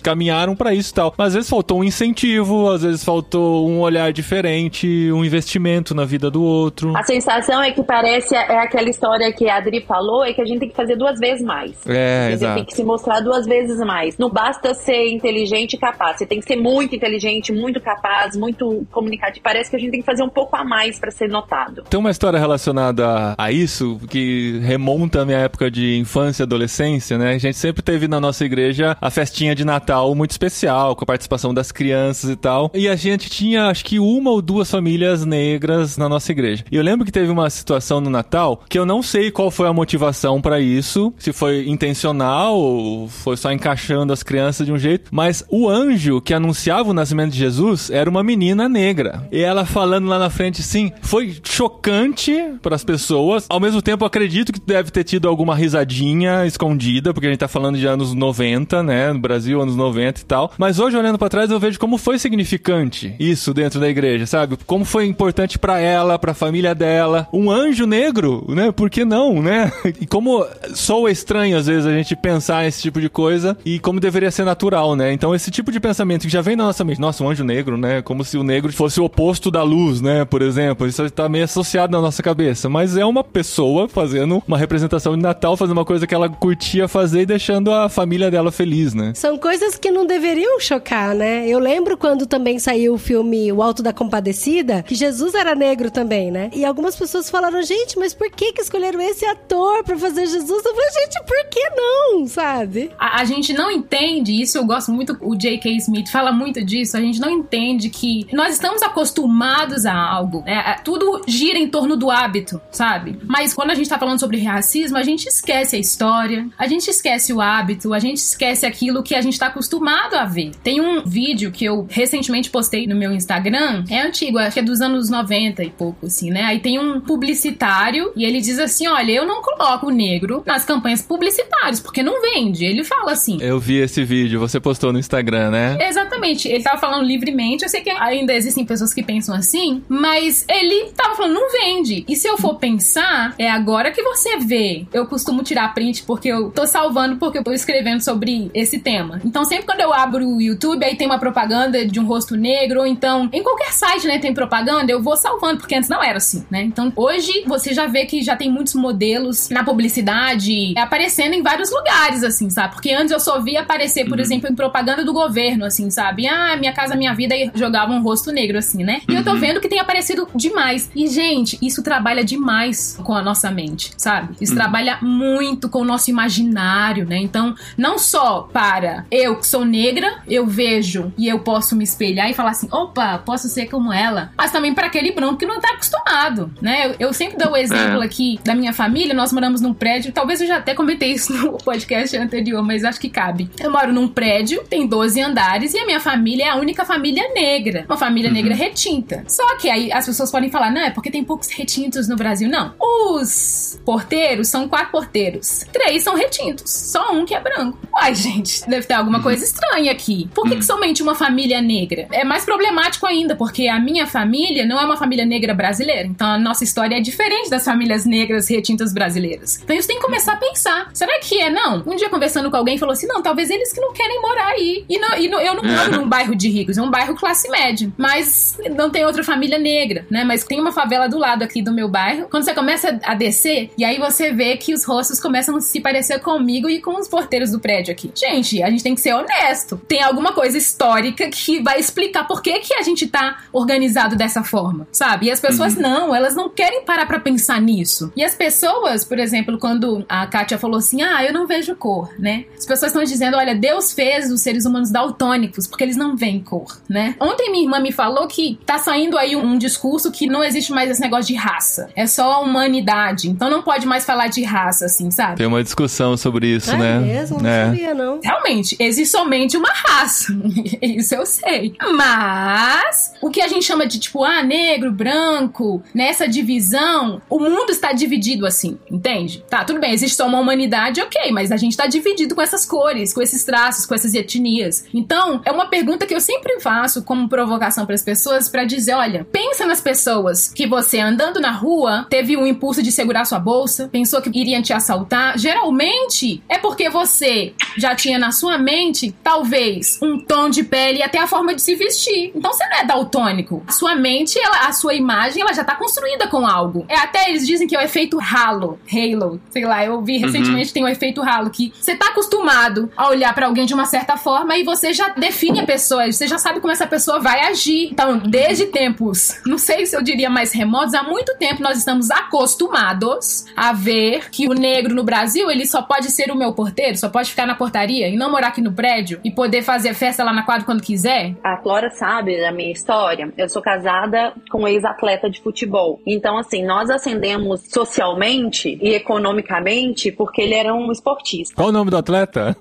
[0.04, 1.14] caminharam para isso e tal.
[1.18, 6.06] Mas às vezes faltou um incentivo, às vezes faltou um olhar diferente, um investimento na
[6.06, 6.96] vida do outro.
[6.96, 10.46] A sensação é que parece é aquela história que a Adri falou, é que a
[10.46, 11.72] gente tem que fazer duas vezes mais.
[11.88, 12.56] É, a gente exato.
[12.56, 14.18] tem que se mostrar duas vezes mais.
[14.18, 18.88] Não basta ser inteligente e capaz, você tem que ser muito inteligente, muito capaz, muito
[18.92, 19.44] comunicativo.
[19.44, 21.84] Parece que a gente tem que fazer um pouco a mais para ser notado.
[21.84, 27.20] Tem uma história relacionada a isso que remonta à minha época de infância e adolescência,
[27.20, 27.36] né?
[27.36, 31.08] A gente sempre teve na nossa igreja a festinha de Natal muito especial, com a
[31.08, 32.72] participação das crianças e tal.
[32.74, 36.64] E a gente tinha, acho que uma ou duas famílias negras na nossa igreja.
[36.72, 39.68] E eu lembro que teve uma situação no Natal que eu não sei qual foi
[39.68, 44.78] a motivação para isso, se foi intencional ou foi só encaixando as crianças de um
[44.78, 49.28] jeito, mas o anjo que anunciava o nascimento de Jesus era uma menina negra.
[49.32, 53.46] E ela falando lá na frente, sim, foi chocante para as pessoas.
[53.50, 57.48] Ao mesmo tempo, acredito que deve ter tido alguma risadinha escondida, porque a gente tá
[57.48, 60.52] falando de anos 90, né, no Brasil, anos 90 e tal.
[60.58, 64.58] Mas hoje olhando para trás, eu vejo como foi significante isso dentro da igreja, sabe?
[64.66, 68.72] Como foi importante para ela, para a família dela, um anjo negro, né?
[68.72, 69.72] Por que não, né?
[70.00, 74.00] E como soa estranho às vezes a gente pensar esse tipo de coisa e como
[74.00, 75.12] deveria ser natural, né?
[75.12, 77.78] Então esse tipo de pensamento que já vem na nossa mente, nossa, um anjo negro,
[77.78, 78.02] né?
[78.02, 80.26] Como se o negro fosse o oposto da luz, né?
[80.26, 84.58] Por exemplo, isso está meio associado na nossa cabeça, mas é uma pessoa fazendo uma
[84.58, 88.52] representação de Natal, fazendo uma coisa que ela curtia fazer e deixando a família dela
[88.52, 89.14] feliz, né?
[89.16, 91.48] São coisas que não deveriam chocar, né?
[91.48, 95.92] Eu lembro quando também saiu o filme O Alto da Compadecida, que Jesus era negro
[95.92, 96.50] também, né?
[96.54, 100.66] E algumas pessoas falaram, gente, mas por que que escolheram esse ator pra fazer Jesus?
[100.66, 102.92] Eu falei, gente, por que não, sabe?
[103.00, 105.72] A, a gente não entende, isso eu gosto muito, o J.K.
[105.78, 110.76] Smith fala muito disso, a gente não entende que nós estamos acostumados a algo, né?
[110.84, 113.18] Tudo gira em torno do hábito, sabe?
[113.26, 116.90] Mas quando a gente tá falando sobre racismo, a gente esquece a história, a gente
[116.90, 120.52] esquece o hábito, a gente esquece aquilo que a gente tá acostumado a ver.
[120.64, 124.64] Tem um vídeo que eu recentemente postei no meu Instagram, é antigo, acho que é
[124.64, 126.44] dos anos 90 e pouco, assim, né?
[126.44, 130.66] Aí tem um publicitário e ele diz assim: olha, eu não coloco o negro nas
[130.66, 132.66] campanhas publicitárias, porque não vende.
[132.66, 133.38] Ele fala assim.
[133.40, 135.78] Eu vi esse vídeo, você postou no Instagram, né?
[135.80, 137.64] Exatamente, ele tava falando livremente.
[137.64, 142.04] Eu sei que ainda existem pessoas que pensam assim, mas ele tava falando, não vende.
[142.08, 144.86] E se eu for pensar, é agora que você vê.
[144.92, 149.22] Eu costumo tirar print porque eu tô salvando, porque eu tô escrevendo sobre esse tema.
[149.24, 152.82] Então, sempre quando eu abro o YouTube, aí tem uma propaganda de um rosto negro,
[152.82, 156.18] ou então em qualquer site, né, tem propaganda, eu vou salvando, porque antes não era
[156.18, 156.64] assim, né?
[156.64, 161.72] Então, hoje você já vê que já tem muitos modelos na publicidade aparecendo em vários
[161.72, 162.74] lugares, assim, sabe?
[162.80, 166.26] Porque antes eu só via aparecer, por exemplo, em propaganda do governo, assim, sabe?
[166.28, 169.02] Ah, minha casa, minha vida, e jogava um rosto negro, assim, né?
[169.10, 170.90] E eu tô vendo que tem aparecido demais.
[170.96, 174.34] E, gente, isso trabalha demais com a nossa mente, sabe?
[174.40, 177.18] Isso trabalha muito com o nosso imaginário, né?
[177.18, 182.30] Então, não só para eu que sou negra, eu vejo e eu posso me espelhar
[182.30, 185.60] e falar assim, opa, posso ser como ela, mas também para aquele branco que não
[185.60, 186.88] tá acostumado, né?
[186.88, 190.40] Eu, eu sempre dou o exemplo aqui da minha família, nós moramos num prédio, talvez
[190.40, 193.50] eu já até comentei isso no podcast anterior, mas acho que cabe.
[193.60, 197.32] Eu moro num prédio, tem 12 andares e a minha família é a única família
[197.34, 199.24] negra, uma família negra retinta.
[199.28, 202.50] Só que aí as pessoas podem falar, não, é porque tem poucos retintos no Brasil.
[202.50, 202.74] Não.
[202.80, 205.66] Os porteiros são quatro porteiros.
[205.72, 206.72] Três são retintos.
[206.72, 207.78] Só um que é branco.
[207.94, 210.30] Uai, gente, deve ter alguma coisa estranha aqui.
[210.34, 212.08] Por que, que somente uma família negra?
[212.12, 216.08] É mais problemático ainda, porque a minha família não é uma família negra brasileira.
[216.08, 219.60] Então a nossa história é diferente das famílias negras retintas brasileiras.
[219.64, 220.90] Então isso tem que começar a pensar.
[220.94, 221.50] Será que é?
[221.50, 221.84] Não.
[221.86, 224.86] Um dia conversando com alguém falou assim: não, talvez eles que não querem morar aí.
[224.90, 227.50] E, não, e não- eu não moro num bairro de ricos, é um bairro classe
[227.50, 227.92] média.
[227.98, 230.24] Mas não tem outra família negra, né?
[230.24, 232.28] Mas tem uma favela do lado aqui do meu bairro.
[232.30, 235.80] Quando você começa a descer, e aí você vê que os rostos começam a se
[235.80, 238.12] parecer comigo e com os porteiros do prédio aqui.
[238.16, 239.78] Gente, a gente tem que ser honesto.
[239.88, 244.44] Tem alguma coisa histórica que vai explicar por que, que a gente tá organizado dessa
[244.44, 245.28] forma, sabe?
[245.28, 248.12] E as pessoas não, elas não querem parar pra pensar nisso.
[248.16, 252.10] E as pessoas, por exemplo, quando a Kátia falou assim: ah, eu não vejo cor,
[252.18, 252.39] né?
[252.40, 252.46] Né?
[252.58, 256.40] As pessoas estão dizendo, olha, Deus fez os seres humanos daltônicos porque eles não veem
[256.42, 257.16] cor, né?
[257.20, 260.72] Ontem minha irmã me falou que tá saindo aí um, um discurso que não existe
[260.72, 261.90] mais esse negócio de raça.
[261.96, 263.30] É só a humanidade.
[263.30, 265.38] Então não pode mais falar de raça, assim, sabe?
[265.38, 266.96] Tem uma discussão sobre isso, Ah, né?
[266.96, 267.40] é mesmo?
[267.42, 267.66] Não É.
[267.66, 268.20] sabia, não.
[268.24, 270.34] Realmente, existe somente uma raça.
[270.82, 271.74] Isso eu sei.
[271.94, 277.72] Mas o que a gente chama de tipo, ah, negro, branco, nessa divisão, o mundo
[277.72, 279.44] está dividido assim, entende?
[279.50, 282.66] Tá, tudo bem, existe só uma humanidade, ok, mas a gente está dividido com essas
[282.66, 284.86] cores, com esses traços, com essas etnias.
[284.94, 288.94] Então, é uma pergunta que eu sempre faço como provocação para as pessoas para dizer,
[288.94, 293.40] olha, pensa nas pessoas que você andando na rua teve um impulso de segurar sua
[293.40, 295.38] bolsa, pensou que iriam te assaltar.
[295.38, 301.04] Geralmente é porque você já tinha na sua mente, talvez, um tom de pele e
[301.04, 302.32] até a forma de se vestir.
[302.36, 303.64] Então você não é daltônico.
[303.68, 306.86] A sua mente, ela, a sua imagem, ela já tá construída com algo.
[306.88, 310.74] É até eles dizem que é o efeito halo, halo, sei lá, eu vi recentemente
[310.74, 314.18] tem o efeito halo que você tá acostumado a olhar pra alguém de uma certa
[314.18, 317.90] forma e você já define a pessoa, você já sabe como essa pessoa vai agir.
[317.92, 322.12] Então, desde tempos, não sei se eu diria mais remotos, há muito tempo nós estamos
[322.12, 326.98] acostumados a ver que o negro no Brasil, ele só pode ser o meu porteiro,
[326.98, 330.24] só pode ficar na portaria e não morar aqui no prédio e poder fazer festa
[330.24, 331.36] lá na quadra quando quiser.
[331.44, 333.32] A Clora sabe da minha história.
[333.38, 336.02] Eu sou casada com um ex-atleta de futebol.
[336.06, 341.56] Então, assim, nós ascendemos socialmente e economicamente porque ele era um esportista.
[341.56, 342.09] Qual o nome do atleta?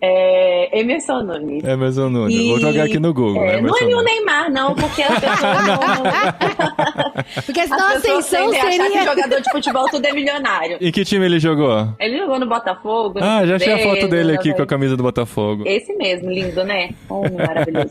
[0.01, 1.65] É Emerson Nunes.
[1.65, 2.35] Emerson Nunes.
[2.35, 3.43] E- Vou jogar aqui no Google.
[3.45, 4.03] É, não Emerson é nem o.
[4.03, 5.79] Neymar, não, porque as pessoas não.
[7.45, 9.05] Porque senão a ascensão tendem a achar que seria...
[9.05, 10.79] jogador de futebol tudo é milionário.
[10.81, 11.89] Em que time ele jogou?
[11.99, 13.19] Ele jogou no Botafogo.
[13.19, 15.65] no Ah, já achei a foto dele aqui com a camisa do Botafogo.
[15.67, 16.91] Esse mesmo, lindo, né?
[17.09, 17.89] Homem maravilhoso.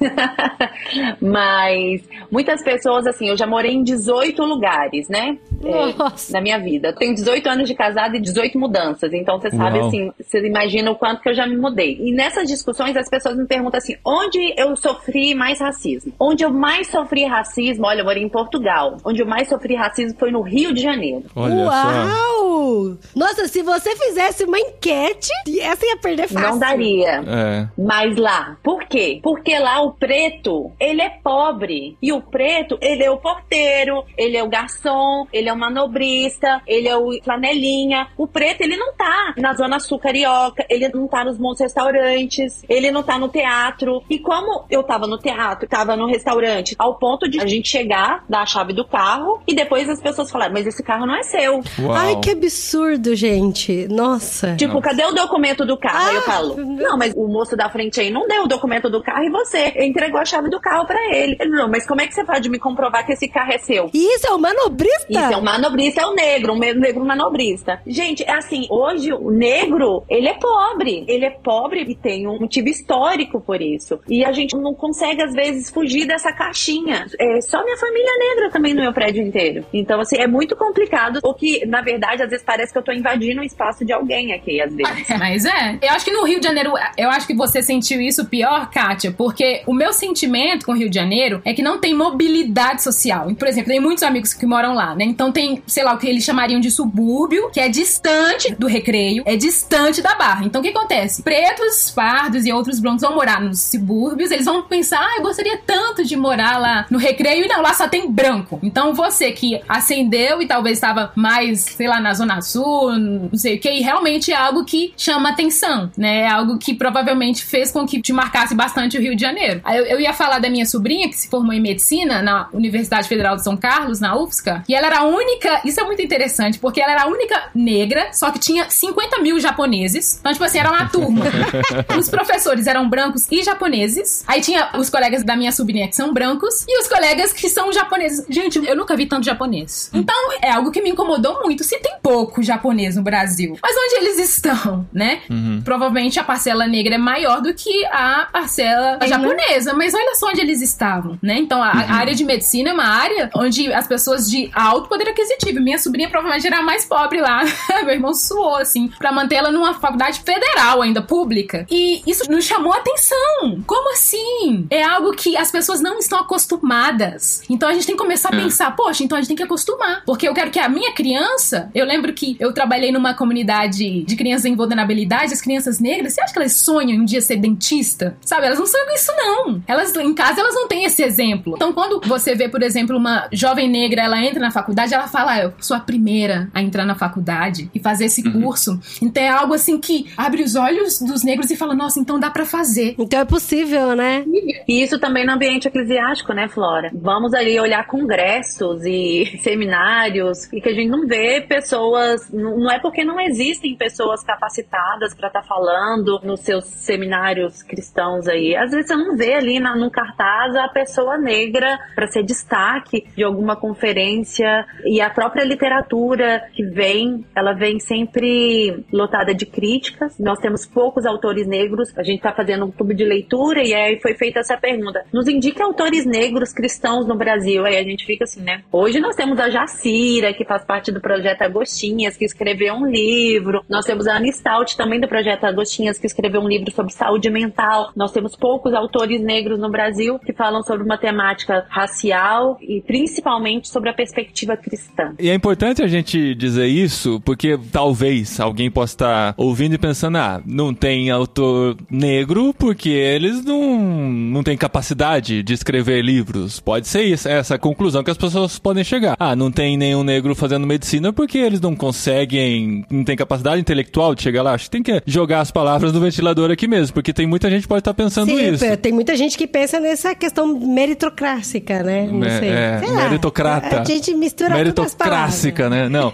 [1.20, 5.36] Mas muitas pessoas, assim, eu já morei em 18 lugares, né?
[5.64, 6.32] É, Nossa.
[6.32, 6.88] na minha vida.
[6.88, 9.12] Eu tenho 18 anos de casada e 18 mudanças.
[9.12, 9.88] Então você sabe, Uau.
[9.88, 11.96] assim, você imagina o quanto que eu já me mudei.
[11.98, 16.12] E nessas discussões as pessoas me perguntam assim: onde eu sofri mais racismo?
[16.20, 17.86] Onde eu mais sofri racismo?
[17.86, 18.98] Olha, eu morei em Portugal.
[19.04, 21.24] Onde eu mais sofri racismo foi no Rio de Janeiro.
[21.34, 21.70] Olha só.
[21.70, 22.98] Uau!
[23.16, 26.50] Nossa, se você fizesse uma enquete, essa ia perder fácil.
[26.50, 27.22] Não daria.
[27.26, 27.68] É.
[27.78, 29.20] Mas lá, por quê?
[29.22, 31.96] Porque lá o preto, ele é pobre.
[32.02, 36.60] E o preto, ele é o porteiro, ele é o garçom, ele é o manobrista,
[36.66, 38.08] ele é o flanelinha.
[38.18, 42.64] O preto, ele não tá na Zona Sul Carioca, ele não tá nos bons restaurantes,
[42.68, 44.02] ele não tá no teatro.
[44.10, 48.24] E como eu tava no teatro, tava no restaurante, ao ponto de a gente chegar,
[48.28, 51.22] dar a chave do carro, e depois as pessoas falaram, mas esse carro não é
[51.22, 51.60] seu.
[51.78, 51.92] Uau.
[51.92, 53.86] Ai, que absurdo, gente.
[53.88, 54.56] Nossa.
[54.56, 56.08] Tipo, cadê o documento do carro?
[56.08, 58.90] Aí eu Ah, falo, não, mas o moço da frente aí não deu o documento
[58.90, 61.19] do carro e você entregou a chave do carro pra ele.
[61.22, 63.90] Ele, não, mas como é que você pode me comprovar que esse carro é seu?
[63.92, 65.06] Isso é o manobrista?
[65.08, 67.80] Isso é um manobrista, é o negro, um negro manobrista.
[67.86, 71.04] Gente, é assim, hoje o negro, ele é pobre.
[71.08, 74.00] Ele é pobre e tem um motivo histórico por isso.
[74.08, 77.06] E a gente não consegue, às vezes, fugir dessa caixinha.
[77.18, 79.64] É só minha família negra também no meu prédio inteiro.
[79.72, 81.20] Então, assim, é muito complicado.
[81.22, 84.32] O que, na verdade, às vezes parece que eu tô invadindo o espaço de alguém
[84.32, 85.08] aqui, às vezes.
[85.18, 85.78] Mas é.
[85.82, 89.12] Eu acho que no Rio de Janeiro, eu acho que você sentiu isso pior, Kátia,
[89.12, 91.09] porque o meu sentimento com o Rio de Janeiro
[91.44, 93.32] é que não tem mobilidade social.
[93.34, 95.04] Por exemplo, tem muitos amigos que moram lá, né?
[95.04, 99.22] Então tem, sei lá, o que eles chamariam de subúrbio, que é distante do recreio,
[99.26, 100.44] é distante da barra.
[100.44, 101.22] Então o que acontece?
[101.22, 105.58] Pretos, pardos e outros brancos vão morar nos subúrbios, eles vão pensar, ah, eu gostaria
[105.66, 108.58] tanto de morar lá no recreio, e não, lá só tem branco.
[108.62, 113.56] Então você que acendeu e talvez estava mais, sei lá, na Zona Sul, não sei
[113.56, 116.20] o que, e realmente é algo que chama atenção, né?
[116.20, 119.60] É algo que provavelmente fez com que te marcasse bastante o Rio de Janeiro.
[119.66, 123.36] Eu, eu ia falar da minha sobrinha, que se formou em medicina na Universidade Federal
[123.36, 126.80] de São Carlos, na UFSCar, e ela era a única, isso é muito interessante, porque
[126.80, 130.18] ela era a única negra, só que tinha 50 mil japoneses.
[130.20, 131.24] Então, tipo assim, era uma turma.
[131.98, 134.24] os professores eram brancos e japoneses.
[134.26, 137.72] Aí tinha os colegas da minha sobrinha que são brancos e os colegas que são
[137.72, 138.24] japoneses.
[138.28, 139.90] Gente, eu nunca vi tanto japonês.
[139.92, 141.64] Então, é algo que me incomodou muito.
[141.64, 145.22] Se tem pouco japonês no Brasil, mas onde eles estão, né?
[145.64, 150.40] Provavelmente a parcela negra é maior do que a parcela japonesa, mas olha só onde
[150.40, 151.38] eles estavam, né?
[151.38, 155.10] Então, a, a área de medicina é uma área onde as pessoas de alto poder
[155.10, 155.60] aquisitivo.
[155.60, 157.42] Minha sobrinha provavelmente era a mais pobre lá.
[157.84, 161.66] Meu irmão suou, assim, pra manter ela numa faculdade federal ainda, pública.
[161.70, 163.62] E isso nos chamou a atenção.
[163.66, 164.66] Como assim?
[164.70, 167.42] É algo que as pessoas não estão acostumadas.
[167.50, 170.02] Então a gente tem que começar a pensar, poxa, então a gente tem que acostumar.
[170.06, 171.70] Porque eu quero que a minha criança.
[171.74, 176.22] Eu lembro que eu trabalhei numa comunidade de crianças em vulnerabilidade, as crianças negras, você
[176.22, 178.16] acha que elas sonham em um dia ser dentista?
[178.22, 178.46] Sabe?
[178.46, 179.62] Elas não sonham com isso, não.
[179.66, 181.54] Elas, em casa, elas não têm esse exemplo.
[181.56, 185.32] Então, quando você vê, por exemplo, uma jovem negra, ela entra na faculdade, ela fala,
[185.32, 188.42] ah, eu sou a primeira a entrar na faculdade e fazer esse Uhum.
[188.42, 188.78] curso.
[189.02, 192.30] Então, é algo assim que abre os olhos dos negros e fala, nossa, então dá
[192.30, 192.94] pra fazer.
[192.98, 194.24] Então é possível, né?
[194.68, 196.90] E isso também no ambiente eclesiástico, né, Flora?
[196.94, 202.30] Vamos ali olhar congressos e seminários e que a gente não vê pessoas.
[202.30, 208.54] Não é porque não existem pessoas capacitadas para estar falando nos seus seminários cristãos aí.
[208.54, 213.06] Às vezes você não vê ali na, no cartaz a pessoa negra para ser destaque
[213.16, 220.18] de alguma conferência e a própria literatura que vem, ela vem sempre lotada de críticas.
[220.18, 221.96] Nós temos poucos autores negros.
[221.96, 225.04] A gente está fazendo um clube de leitura e aí foi feita essa pergunta.
[225.12, 227.64] Nos indique autores negros cristãos no Brasil.
[227.64, 228.62] Aí a gente fica assim, né?
[228.72, 233.64] Hoje nós temos a Jacira, que faz parte do projeto Agostinhas, que escreveu um livro.
[233.68, 237.30] Nós temos a Anne Stout, também do projeto Agostinhas, que escreveu um livro sobre saúde
[237.30, 237.90] mental.
[237.94, 243.68] Nós temos poucos autores negros no Brasil que falam sobre uma temática racial e principalmente
[243.68, 245.14] sobre a perspectiva cristã.
[245.18, 250.18] E é importante a gente dizer isso, porque talvez alguém possa estar ouvindo e pensando,
[250.18, 256.60] ah, não tem autor negro porque eles não, não têm capacidade de escrever livros.
[256.60, 259.16] Pode ser isso, essa a conclusão que as pessoas podem chegar.
[259.18, 264.14] Ah, não tem nenhum negro fazendo medicina porque eles não conseguem, não tem capacidade intelectual
[264.14, 264.54] de chegar lá.
[264.54, 267.62] Acho que tem que jogar as palavras no ventilador aqui mesmo, porque tem muita gente
[267.62, 268.76] que pode estar pensando Sim, isso.
[268.78, 272.08] tem muita gente que pensa nessa questão meritocrática, né?
[272.10, 272.48] Não É, sei.
[272.50, 273.02] é, Sei lá.
[273.04, 273.80] meritocrata.
[273.80, 274.54] A gente mistura.
[274.54, 275.88] Meritocrática, né?
[275.88, 276.12] Não.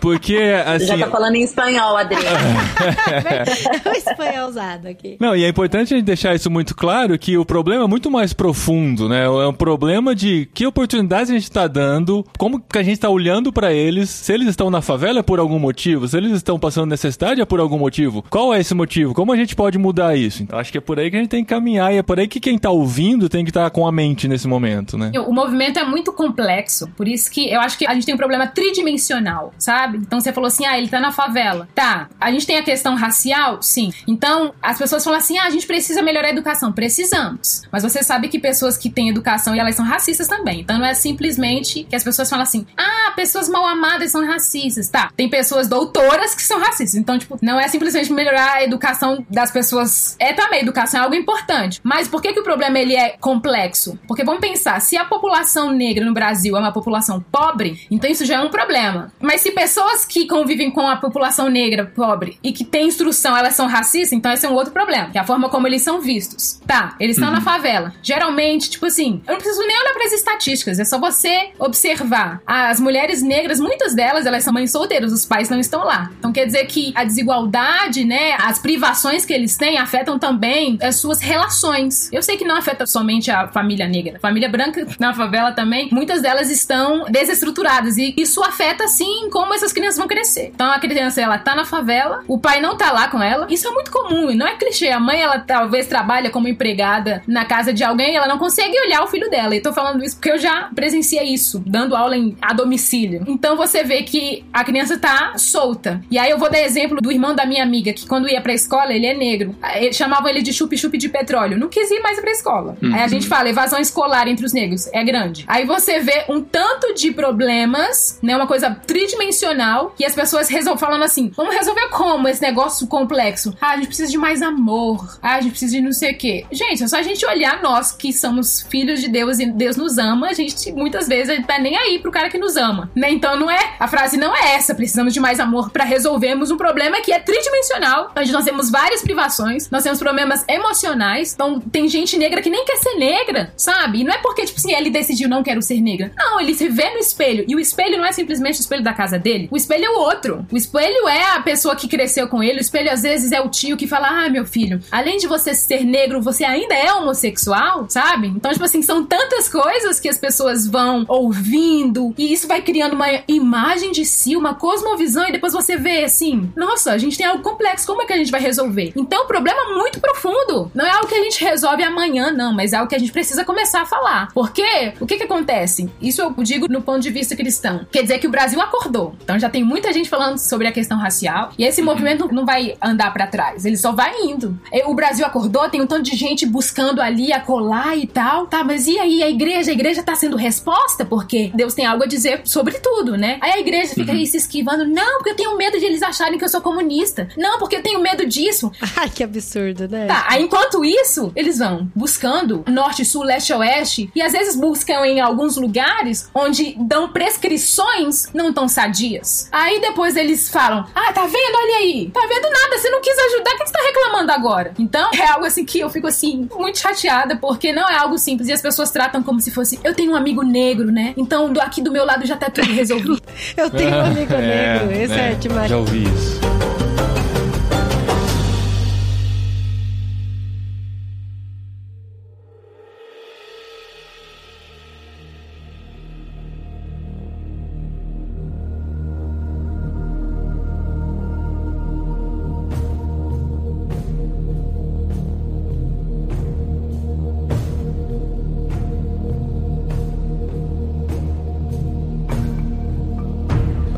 [0.00, 0.36] Porque,
[0.66, 0.86] assim.
[0.86, 2.28] Já tá falando em espanhol, Adriana.
[3.86, 5.16] o espanhol usado aqui.
[5.18, 8.10] Não, e é importante a gente deixar isso muito claro que o problema é muito
[8.10, 9.24] mais profundo, né?
[9.24, 13.08] É um problema de que oportunidades a gente está dando, como que a gente está
[13.08, 16.58] olhando para eles, se eles estão na favela é por algum motivo, se eles estão
[16.58, 18.22] passando necessidade é por algum motivo.
[18.28, 19.14] Qual é esse motivo?
[19.14, 20.42] Como a gente pode mudar isso?
[20.42, 22.18] Então, acho que é por aí que a gente tem que caminhar e é por
[22.18, 25.12] aí que quem tá ouvindo tem que estar com a mente nesse momento, né?
[25.26, 28.18] O movimento é muito complexo, por isso que eu acho que a gente tem um
[28.18, 29.98] problema tridimensional, sabe?
[29.98, 31.68] Então você falou assim, ah, ele tá na favela.
[31.74, 33.62] Tá, a gente tem a questão racial?
[33.62, 33.92] Sim.
[34.06, 36.72] Então as pessoas falam assim, ah, a gente precisa melhorar a educação.
[36.72, 37.62] Precisamos.
[37.70, 40.60] Mas você sabe que pessoas que têm educação e elas são racistas também.
[40.60, 44.88] Então não é simplesmente que as pessoas falam assim, ah, pessoas mal amadas são racistas.
[44.88, 46.94] Tá, tem pessoas doutoras que são racistas.
[46.94, 50.16] Então, tipo, não é simplesmente melhorar a educação das pessoas.
[50.18, 51.80] É também, educação é algo importante.
[51.82, 53.98] Mas por que, que o problema ele é complexo?
[54.06, 58.24] Porque vamos pensar, se a população negra no Brasil é uma população pobre, então isso
[58.24, 59.12] já é um problema.
[59.20, 63.54] Mas se pessoas que convivem com a população negra pobre e que têm instrução, elas
[63.54, 65.10] são racistas, então esse é um outro problema.
[65.10, 66.60] Que é a forma como eles são vistos.
[66.66, 67.92] Tá, eles estão na favela.
[68.02, 72.40] Geralmente, tipo assim, eu não preciso nem olhar para as estatísticas, é só você observar.
[72.46, 76.10] As mulheres negras, muitas delas, elas são mães solteiras, os pais não estão lá.
[76.18, 80.96] Então quer dizer que a desigualdade, né, as privações que eles têm afetam também as
[80.96, 82.08] suas relações.
[82.12, 84.18] Eu sei que não afeta somente a família negra.
[84.20, 89.72] Família branca na favela também, muitas delas estão desestruturadas e isso afeta sim como essas
[89.72, 90.50] crianças vão crescer.
[90.54, 93.46] Então a criança ela tá na favela, o pai não tá lá com ela.
[93.50, 94.88] Isso é muito comum e não é clichê.
[94.88, 98.78] A mãe ela talvez trabalha como empregada na casa de alguém, e ela não consegue
[98.80, 99.54] olhar o filho dela.
[99.54, 103.24] E tô falando isso porque eu já presenciei isso, dando aula em, a domicílio.
[103.26, 106.00] Então você vê que a criança tá solta.
[106.10, 108.52] E aí eu vou dar exemplo do irmão da minha amiga, que quando ia pra
[108.52, 109.54] escola, ele é negro.
[109.92, 111.58] Chamavam ele de chup-chup de petróleo.
[111.58, 112.76] Não quis ir mais pra escola.
[112.82, 115.44] Aí a gente fala, evasão escolar entre os negros é grande.
[115.46, 118.36] Aí você vê um tanto de problemas, né?
[118.36, 123.56] Uma coisa tridimensional, que as pessoas resolvem falando assim: vamos resolver como esse negócio complexo?
[123.60, 125.18] Ah, a gente precisa de mais amor.
[125.22, 126.46] Ah, a gente precisa de não sei o quê.
[126.50, 129.98] Gente, é só a gente olhar nós que somos filhos de Deus e Deus nos
[129.98, 132.90] ama, a gente muitas vezes a gente tá nem aí pro cara que nos ama,
[132.94, 133.10] né?
[133.10, 136.56] Então não é, a frase não é essa, precisamos de mais amor para resolvermos um
[136.56, 141.88] problema que é tridimensional, onde nós temos várias privações, nós temos problemas emocionais, então tem
[141.88, 144.00] gente negra que nem quer ser negra, sabe?
[144.00, 146.12] E não é porque, tipo assim, ele decidiu não quero ser negra.
[146.16, 148.92] Não, ele se vê no espelho, e o espelho não é simplesmente o espelho da
[148.92, 150.46] casa dele, o espelho é o outro.
[150.50, 153.48] O espelho é a pessoa que cresceu com ele, o espelho às vezes é o
[153.48, 157.86] tio que fala, ah, meu filho, além de você ser negro, você ainda é homossexual,
[157.88, 158.28] sabe?
[158.28, 162.94] Então, tipo assim, são tantas coisas que as pessoas vão ouvindo, e isso vai criando
[162.94, 167.26] uma imagem de si, uma cosmovisão, e depois você vê assim, nossa, a gente tem
[167.26, 168.92] algo complexo, como é que a gente vai resolver?
[168.96, 170.70] Então, o problema é muito profundo.
[170.74, 173.12] Não é algo que a gente resolve amanhã, não, mas é algo que a gente
[173.12, 174.28] precisa começar a falar.
[174.32, 175.90] Porque, o que que acontece?
[176.00, 177.86] Isso eu digo no ponto de vista cristão.
[177.90, 179.16] Quer dizer que o Brasil acordou.
[179.22, 182.76] Então, já tem muita gente falando sobre a questão racial e esse movimento não vai
[182.82, 184.58] andar para trás, ele só vai indo.
[184.86, 188.46] O Brasil acordou, tem um tanto de gente buscando ali acolá e tal.
[188.46, 189.70] Tá, mas e aí a igreja?
[189.70, 193.38] A igreja tá sendo resposta porque Deus tem algo a dizer sobre tudo, né?
[193.40, 194.18] Aí a igreja fica uhum.
[194.18, 194.86] aí se esquivando.
[194.86, 197.28] Não, porque eu tenho medo de eles acharem que eu sou comunista.
[197.36, 198.70] Não, porque eu tenho medo disso.
[198.96, 200.06] Ai, que absurdo, né?
[200.06, 205.06] Tá, aí enquanto isso, eles vão buscando norte, sul, leste, oeste e às vezes buscam
[205.06, 209.48] em alguns lugares onde dão prescrições não tão sadias.
[209.50, 211.56] Aí depois eles falam: Ah, tá vendo?
[211.56, 212.10] Olha aí.
[212.12, 214.74] Tá vendo nada, você não quis ajudar, o que você tá reclamando agora?
[214.78, 218.48] Então é algo assim que eu fico assim, muito chateada, porque não é algo simples
[218.48, 221.14] e as pessoas tratam como se fosse: Eu tenho um amigo negro, né?
[221.16, 223.20] Então do aqui do meu lado já tá tudo resolvido.
[223.56, 225.70] eu tenho um amigo é, negro, esse é, é demais.
[225.70, 226.83] Já ouvi isso.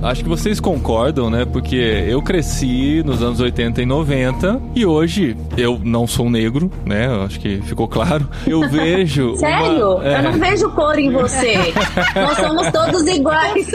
[0.07, 1.45] Acho que vocês concordam, né?
[1.45, 7.09] Porque eu cresci nos anos 80 e 90 e hoje eu não sou negro, né?
[7.25, 8.29] Acho que ficou claro.
[8.47, 9.35] Eu vejo.
[9.35, 9.97] Sério?
[9.97, 10.07] Uma...
[10.07, 10.19] É...
[10.19, 11.57] Eu não vejo cor em você.
[12.15, 13.69] Nós somos todos iguais.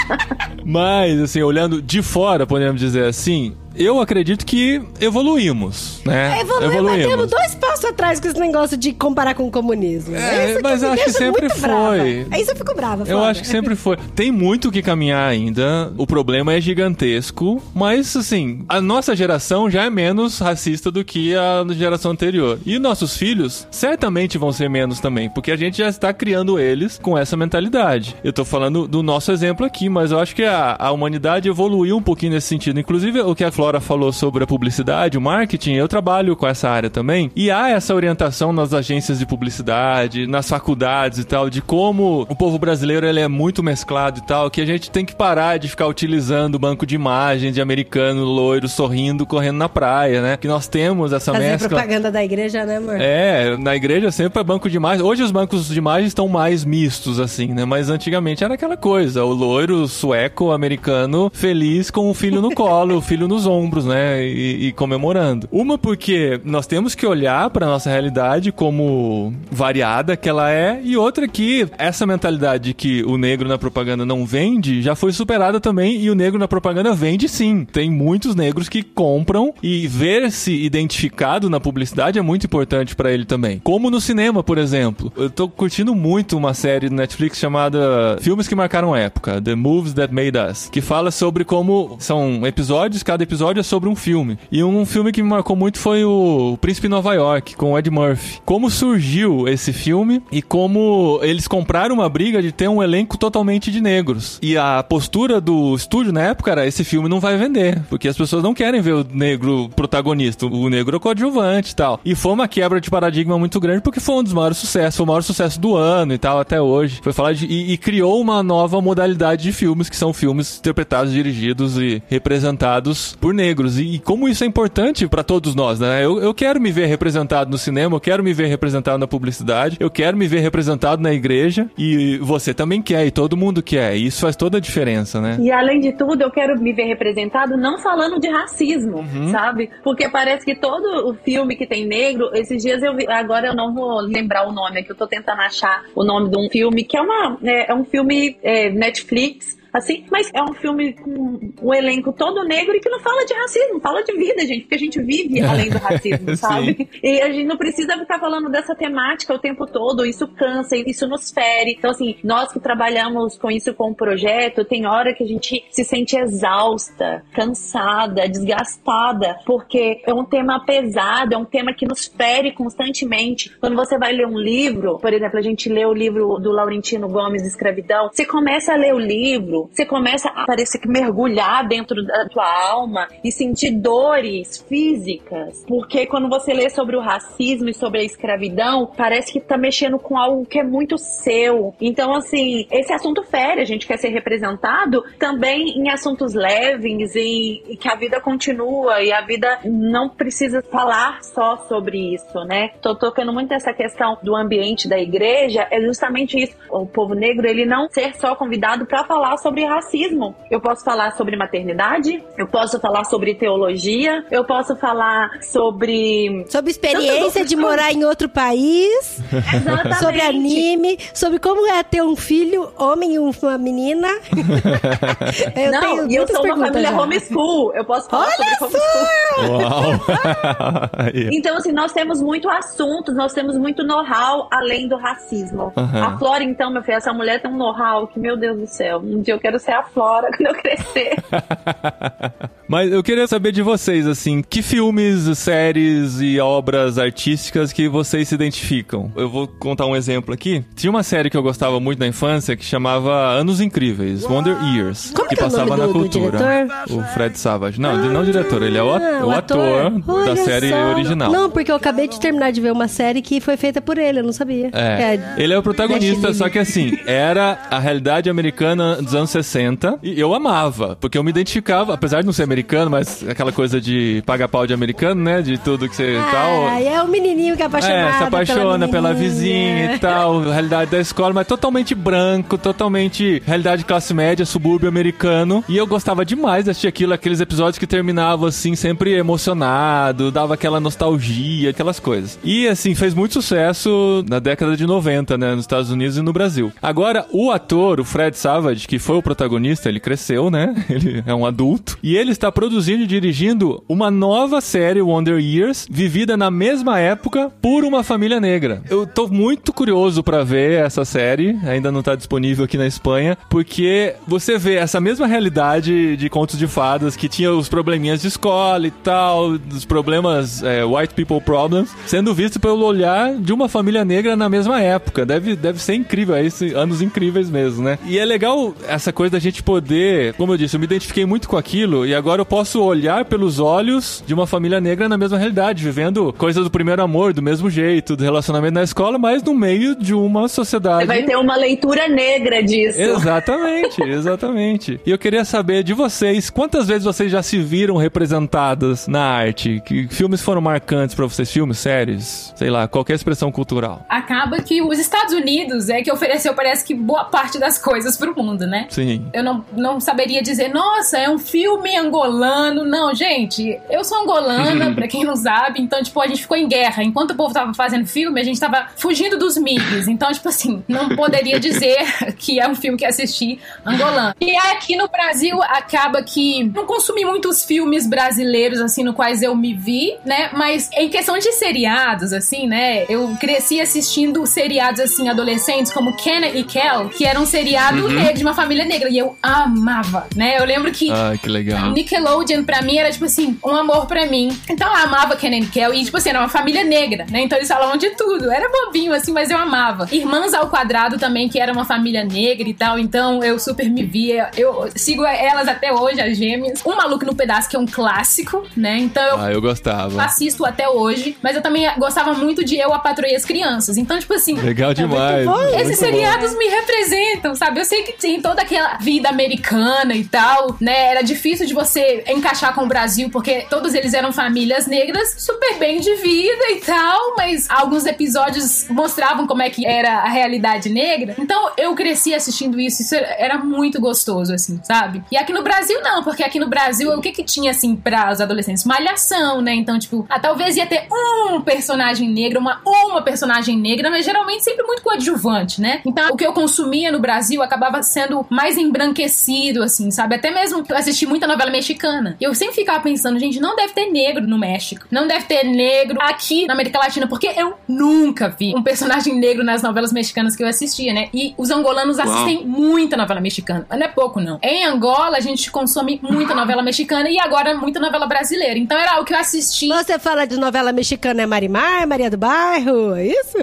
[0.62, 6.40] Mas, assim, olhando de fora, podemos dizer assim, eu acredito que evoluímos, né?
[6.40, 7.04] Evoluímos, evoluímos.
[7.04, 10.14] batemos dois passos atrás com esse negócio de comparar com o comunismo.
[10.14, 11.60] É, mas eu acho que sempre foi.
[11.60, 11.96] Brava.
[12.30, 13.04] Aí você ficou brava.
[13.06, 13.96] Eu acho que sempre foi.
[14.14, 15.92] Tem muito que caminhar ainda.
[15.96, 21.34] O problema é gigantesco, mas assim, a nossa geração já é menos racista do que
[21.34, 22.58] a geração anterior.
[22.64, 26.98] E nossos filhos certamente vão ser menos também, porque a gente já está criando eles
[26.98, 28.16] com essa mentalidade.
[28.22, 31.96] Eu tô falando do nosso exemplo aqui, mas eu acho que a, a humanidade evoluiu
[31.96, 32.80] um pouquinho nesse sentido.
[32.80, 36.68] Inclusive, o que a Flora falou sobre a publicidade, o marketing, eu trabalho com essa
[36.68, 37.30] área também.
[37.36, 42.34] E há essa orientação nas agências de publicidade, nas faculdades e tal, de como o
[42.34, 45.68] povo brasileiro ele é muito mesclado e tal, que a gente tem que parar de
[45.68, 50.36] ficar utilizando o banco de imagem de americano loiro sorrindo, correndo na praia, né?
[50.36, 51.68] Que nós temos essa Fazer mescla.
[51.68, 52.96] propaganda da igreja, né, amor?
[53.00, 55.04] É, na igreja sempre é banco de imagem.
[55.04, 57.64] Hoje os bancos de imagem estão mais mistos, assim, né?
[57.64, 62.96] Mas antigamente era aquela coisa, o loiro sueco, americano, feliz com o filho no colo,
[62.96, 64.24] o filho nos ombros, né?
[64.24, 65.48] E, e comemorando.
[65.50, 70.96] Uma porque nós temos que olhar para nossa realidade como variada que ela é, e
[70.96, 75.60] outra que essa mentalidade de que o negro na propaganda não vende já foi superada
[75.60, 77.64] também e o negro na propaganda vende sim.
[77.64, 83.24] Tem muitos negros que compram e ver-se identificado na publicidade é muito importante para ele
[83.24, 83.58] também.
[83.58, 85.12] Como no cinema, por exemplo.
[85.16, 89.94] Eu tô curtindo muito uma série do Netflix chamada Filmes que Marcaram Época, The Movies
[89.94, 93.96] That Made Us, que fala sobre como são episódios, cada episódio episódio é sobre um
[93.96, 94.38] filme.
[94.52, 97.90] E um filme que me marcou muito foi o Príncipe Nova York, com o Ed
[97.90, 98.40] Murphy.
[98.44, 103.72] Como surgiu esse filme e como eles compraram uma briga de ter um elenco totalmente
[103.72, 104.38] de negros.
[104.40, 108.16] E a postura do estúdio na época era: esse filme não vai vender, porque as
[108.16, 112.00] pessoas não querem ver o negro protagonista, o negro coadjuvante e tal.
[112.04, 115.04] E foi uma quebra de paradigma muito grande, porque foi um dos maiores sucessos, foi
[115.04, 117.00] o maior sucesso do ano e tal, até hoje.
[117.02, 117.46] Foi falar de.
[117.46, 123.16] E, e criou uma nova modalidade de filmes, que são filmes interpretados, dirigidos e representados
[123.20, 123.78] por negros.
[123.78, 126.04] E, e como isso é importante para todos nós, né?
[126.04, 129.76] Eu, eu quero me ver representado no cinema, eu quero me ver representado na publicidade,
[129.80, 133.96] eu quero me ver representado na igreja e você também quer, e todo mundo quer.
[133.96, 135.36] E isso faz toda a diferença, né?
[135.40, 139.30] E além de tudo, eu quero me ver representado não falando de racismo, uhum.
[139.30, 139.70] sabe?
[139.82, 143.54] Porque parece que todo o filme que tem negro, esses dias eu vi, agora eu
[143.54, 146.48] não vou lembrar o nome, é que eu tô tentando achar o nome de um
[146.48, 150.92] filme, que é, uma, é, é um filme é, Netflix assim, mas é um filme
[150.92, 154.62] com um elenco todo negro e que não fala de racismo, fala de vida, gente,
[154.62, 156.88] porque a gente vive além do racismo, sabe?
[157.02, 161.06] E a gente não precisa ficar falando dessa temática o tempo todo, isso cansa, isso
[161.06, 161.74] nos fere.
[161.78, 165.64] Então, assim, nós que trabalhamos com isso com o projeto, tem hora que a gente
[165.70, 172.06] se sente exausta, cansada, desgastada, porque é um tema pesado, é um tema que nos
[172.06, 173.56] fere constantemente.
[173.58, 177.08] Quando você vai ler um livro, por exemplo, a gente lê o livro do Laurentino
[177.08, 182.04] Gomes, Escravidão, você começa a ler o livro, você começa a parecer que mergulhar dentro
[182.04, 185.64] da tua alma e sentir dores físicas.
[185.66, 189.98] Porque quando você lê sobre o racismo e sobre a escravidão, parece que tá mexendo
[189.98, 191.74] com algo que é muito seu.
[191.80, 197.62] Então, assim, esse assunto fere, a gente quer ser representado também em assuntos leves e,
[197.68, 202.70] e que a vida continua e a vida não precisa falar só sobre isso, né?
[202.80, 206.56] Tô tocando muito nessa questão do ambiente da igreja, é justamente isso.
[206.70, 210.82] O povo negro, ele não ser só convidado para falar sobre sobre racismo, eu posso
[210.82, 216.46] falar sobre maternidade, eu posso falar sobre teologia, eu posso falar sobre.
[216.48, 219.98] Sobre experiência de morar em outro país, Exatamente.
[219.98, 224.08] sobre anime, sobre como é ter um filho, homem e uma menina.
[225.54, 227.00] eu Não, tenho e eu sou uma família já.
[227.02, 227.74] homeschool.
[227.74, 229.52] Eu posso falar sobre homeschool.
[229.52, 230.90] Uau!
[231.30, 235.72] Então, assim, nós temos muito assuntos, nós temos muito know-how além do racismo.
[235.76, 236.02] Aham.
[236.06, 238.98] A Flora, então, meu filho, essa mulher tem um know-how que, meu Deus do céu,
[238.98, 241.16] um dia eu quero ser a Flora quando eu crescer.
[242.68, 248.28] Mas eu queria saber de vocês, assim, que filmes, séries e obras artísticas que vocês
[248.28, 249.12] se identificam?
[249.14, 250.64] Eu vou contar um exemplo aqui.
[250.74, 255.10] Tinha uma série que eu gostava muito na infância que chamava Anos Incríveis, Wonder Years,
[255.14, 256.38] Como que que é o passava nome na do- do cultura.
[256.38, 256.98] diretor?
[256.98, 257.78] o Fred Savage.
[257.80, 259.90] Não, não é o diretor, ele é o, Ah, o ator,
[260.24, 260.76] da série só.
[260.94, 261.30] original.
[261.30, 264.20] Não, porque eu acabei de terminar de ver uma série que foi feita por ele,
[264.20, 264.70] eu não sabia.
[264.72, 269.98] É, ele é o protagonista, só que assim, era a realidade americana dos anos 60
[270.02, 273.80] e eu amava, porque eu me identificava, apesar de não ser americano, mas aquela coisa
[273.80, 276.66] de pagar pau de americano, né, de tudo que você tal.
[276.68, 279.30] Ah, é o menininho que é apaixonado É, se apaixona pela, menininha.
[279.30, 285.64] vizinha e tal, realidade da escola, mas totalmente branco, totalmente realidade classe média, subúrbio americano.
[285.68, 290.54] E eu gostava demais de assistir aquilo, aqueles episódios que terminavam assim, sempre emocionado, dava
[290.54, 292.38] aquela nostalgia, aquelas coisas.
[292.44, 296.32] E assim, fez muito sucesso na década de 90, né, nos Estados Unidos e no
[296.32, 296.72] Brasil.
[296.82, 300.74] Agora, o ator, o Fred Savage, que foi o protagonista, ele cresceu, né?
[300.88, 301.98] Ele é um adulto.
[302.02, 307.50] E ele está produzindo e dirigindo uma nova série, Wonder Years, vivida na mesma época
[307.62, 308.82] por uma família negra.
[308.90, 313.38] Eu tô muito curioso pra ver essa série, ainda não tá disponível aqui na Espanha,
[313.48, 318.28] porque você vê essa mesma realidade de contos de fadas que tinha os probleminhas de
[318.28, 323.68] escola e tal, dos problemas é, white people problems, sendo visto pelo olhar de uma
[323.68, 325.24] família negra na mesma época.
[325.24, 327.98] Deve, deve ser incrível, é esse, anos incríveis mesmo, né?
[328.04, 331.48] E é legal essa coisa da gente poder, como eu disse, eu me identifiquei muito
[331.48, 335.36] com aquilo e agora eu posso olhar pelos olhos de uma família negra na mesma
[335.36, 339.54] realidade, vivendo coisas do primeiro amor, do mesmo jeito, do relacionamento na escola, mas no
[339.54, 341.00] meio de uma sociedade.
[341.00, 343.00] Você vai ter uma leitura negra disso.
[343.00, 345.00] Exatamente, exatamente.
[345.04, 349.82] E eu queria saber de vocês, quantas vezes vocês já se viram representadas na arte?
[349.84, 351.50] Que filmes foram marcantes pra vocês?
[351.50, 354.06] Filmes, séries, sei lá, qualquer expressão cultural.
[354.08, 358.32] Acaba que os Estados Unidos é que ofereceu, parece que, boa parte das coisas pro
[358.36, 358.86] mundo, né?
[358.92, 359.26] Sim.
[359.32, 362.84] Eu não, não saberia dizer, nossa, é um filme angolano.
[362.84, 365.80] Não, gente, eu sou angolana, pra quem não sabe.
[365.80, 367.02] Então, tipo, a gente ficou em guerra.
[367.02, 370.08] Enquanto o povo tava fazendo filme, a gente tava fugindo dos MIGs.
[370.08, 371.96] Então, tipo assim, não poderia dizer
[372.38, 374.34] que é um filme que assisti angolano.
[374.40, 379.56] E aqui no Brasil, acaba que não consumi muitos filmes brasileiros, assim, no quais eu
[379.56, 380.50] me vi, né?
[380.52, 383.06] Mas em questão de seriados, assim, né?
[383.08, 388.34] Eu cresci assistindo seriados, assim, adolescentes, como Kenna e Kel, que era um seriado negro,
[388.34, 389.08] de uma família negra.
[389.08, 390.58] E eu amava, né?
[390.58, 391.90] Eu lembro que Ai, que legal.
[391.90, 394.56] Nickelodeon pra mim era tipo assim, um amor pra mim.
[394.68, 397.40] Então eu amava Ken and Kel e tipo assim, era uma família negra, né?
[397.42, 398.50] Então eles falavam de tudo.
[398.50, 400.08] Era bobinho assim, mas eu amava.
[400.12, 402.98] Irmãs ao quadrado também, que era uma família negra e tal.
[402.98, 404.50] Então eu super me via.
[404.56, 406.80] Eu sigo elas até hoje, as gêmeas.
[406.84, 408.98] Um Maluco no Pedaço, que é um clássico, né?
[408.98, 410.22] Então eu Ah, eu gostava.
[410.22, 413.96] assisto até hoje, mas eu também gostava muito de Eu, a Patroa e as Crianças.
[413.96, 415.44] Então, tipo assim, Legal demais.
[415.46, 415.60] bom.
[415.78, 416.04] esses bom.
[416.06, 417.80] seriados me representam, sabe?
[417.80, 421.06] Eu sei que tem toda aquela vida americana e tal, né?
[421.06, 425.78] Era difícil de você encaixar com o Brasil, porque todos eles eram famílias negras super
[425.78, 430.88] bem de vida e tal, mas alguns episódios mostravam como é que era a realidade
[430.88, 431.34] negra.
[431.38, 435.22] Então eu cresci assistindo isso, isso era muito gostoso, assim, sabe?
[435.30, 438.30] E aqui no Brasil não, porque aqui no Brasil o que que tinha, assim, para
[438.32, 438.84] os adolescentes?
[438.84, 439.74] Malhação, né?
[439.74, 444.64] Então, tipo, ah, talvez ia ter um personagem negro, uma, uma personagem negra, mas geralmente
[444.64, 446.00] sempre muito coadjuvante, né?
[446.04, 450.36] Então, o que eu consumia no Brasil acabava sendo mais embranquecido, assim, sabe?
[450.36, 452.36] Até mesmo eu assisti muita novela mexicana.
[452.40, 455.06] E eu sempre ficava pensando, gente, não deve ter negro no México.
[455.10, 459.64] Não deve ter negro aqui na América Latina, porque eu nunca vi um personagem negro
[459.64, 461.28] nas novelas mexicanas que eu assistia, né?
[461.32, 463.86] E os angolanos assistem muita novela mexicana.
[463.88, 464.58] Mas não é pouco, não.
[464.62, 468.78] Em Angola, a gente consome muita novela mexicana e agora muita novela brasileira.
[468.78, 469.88] Então era o que eu assisti.
[469.88, 473.58] Você fala de novela mexicana, é Marimar, Maria do Bairro, é isso?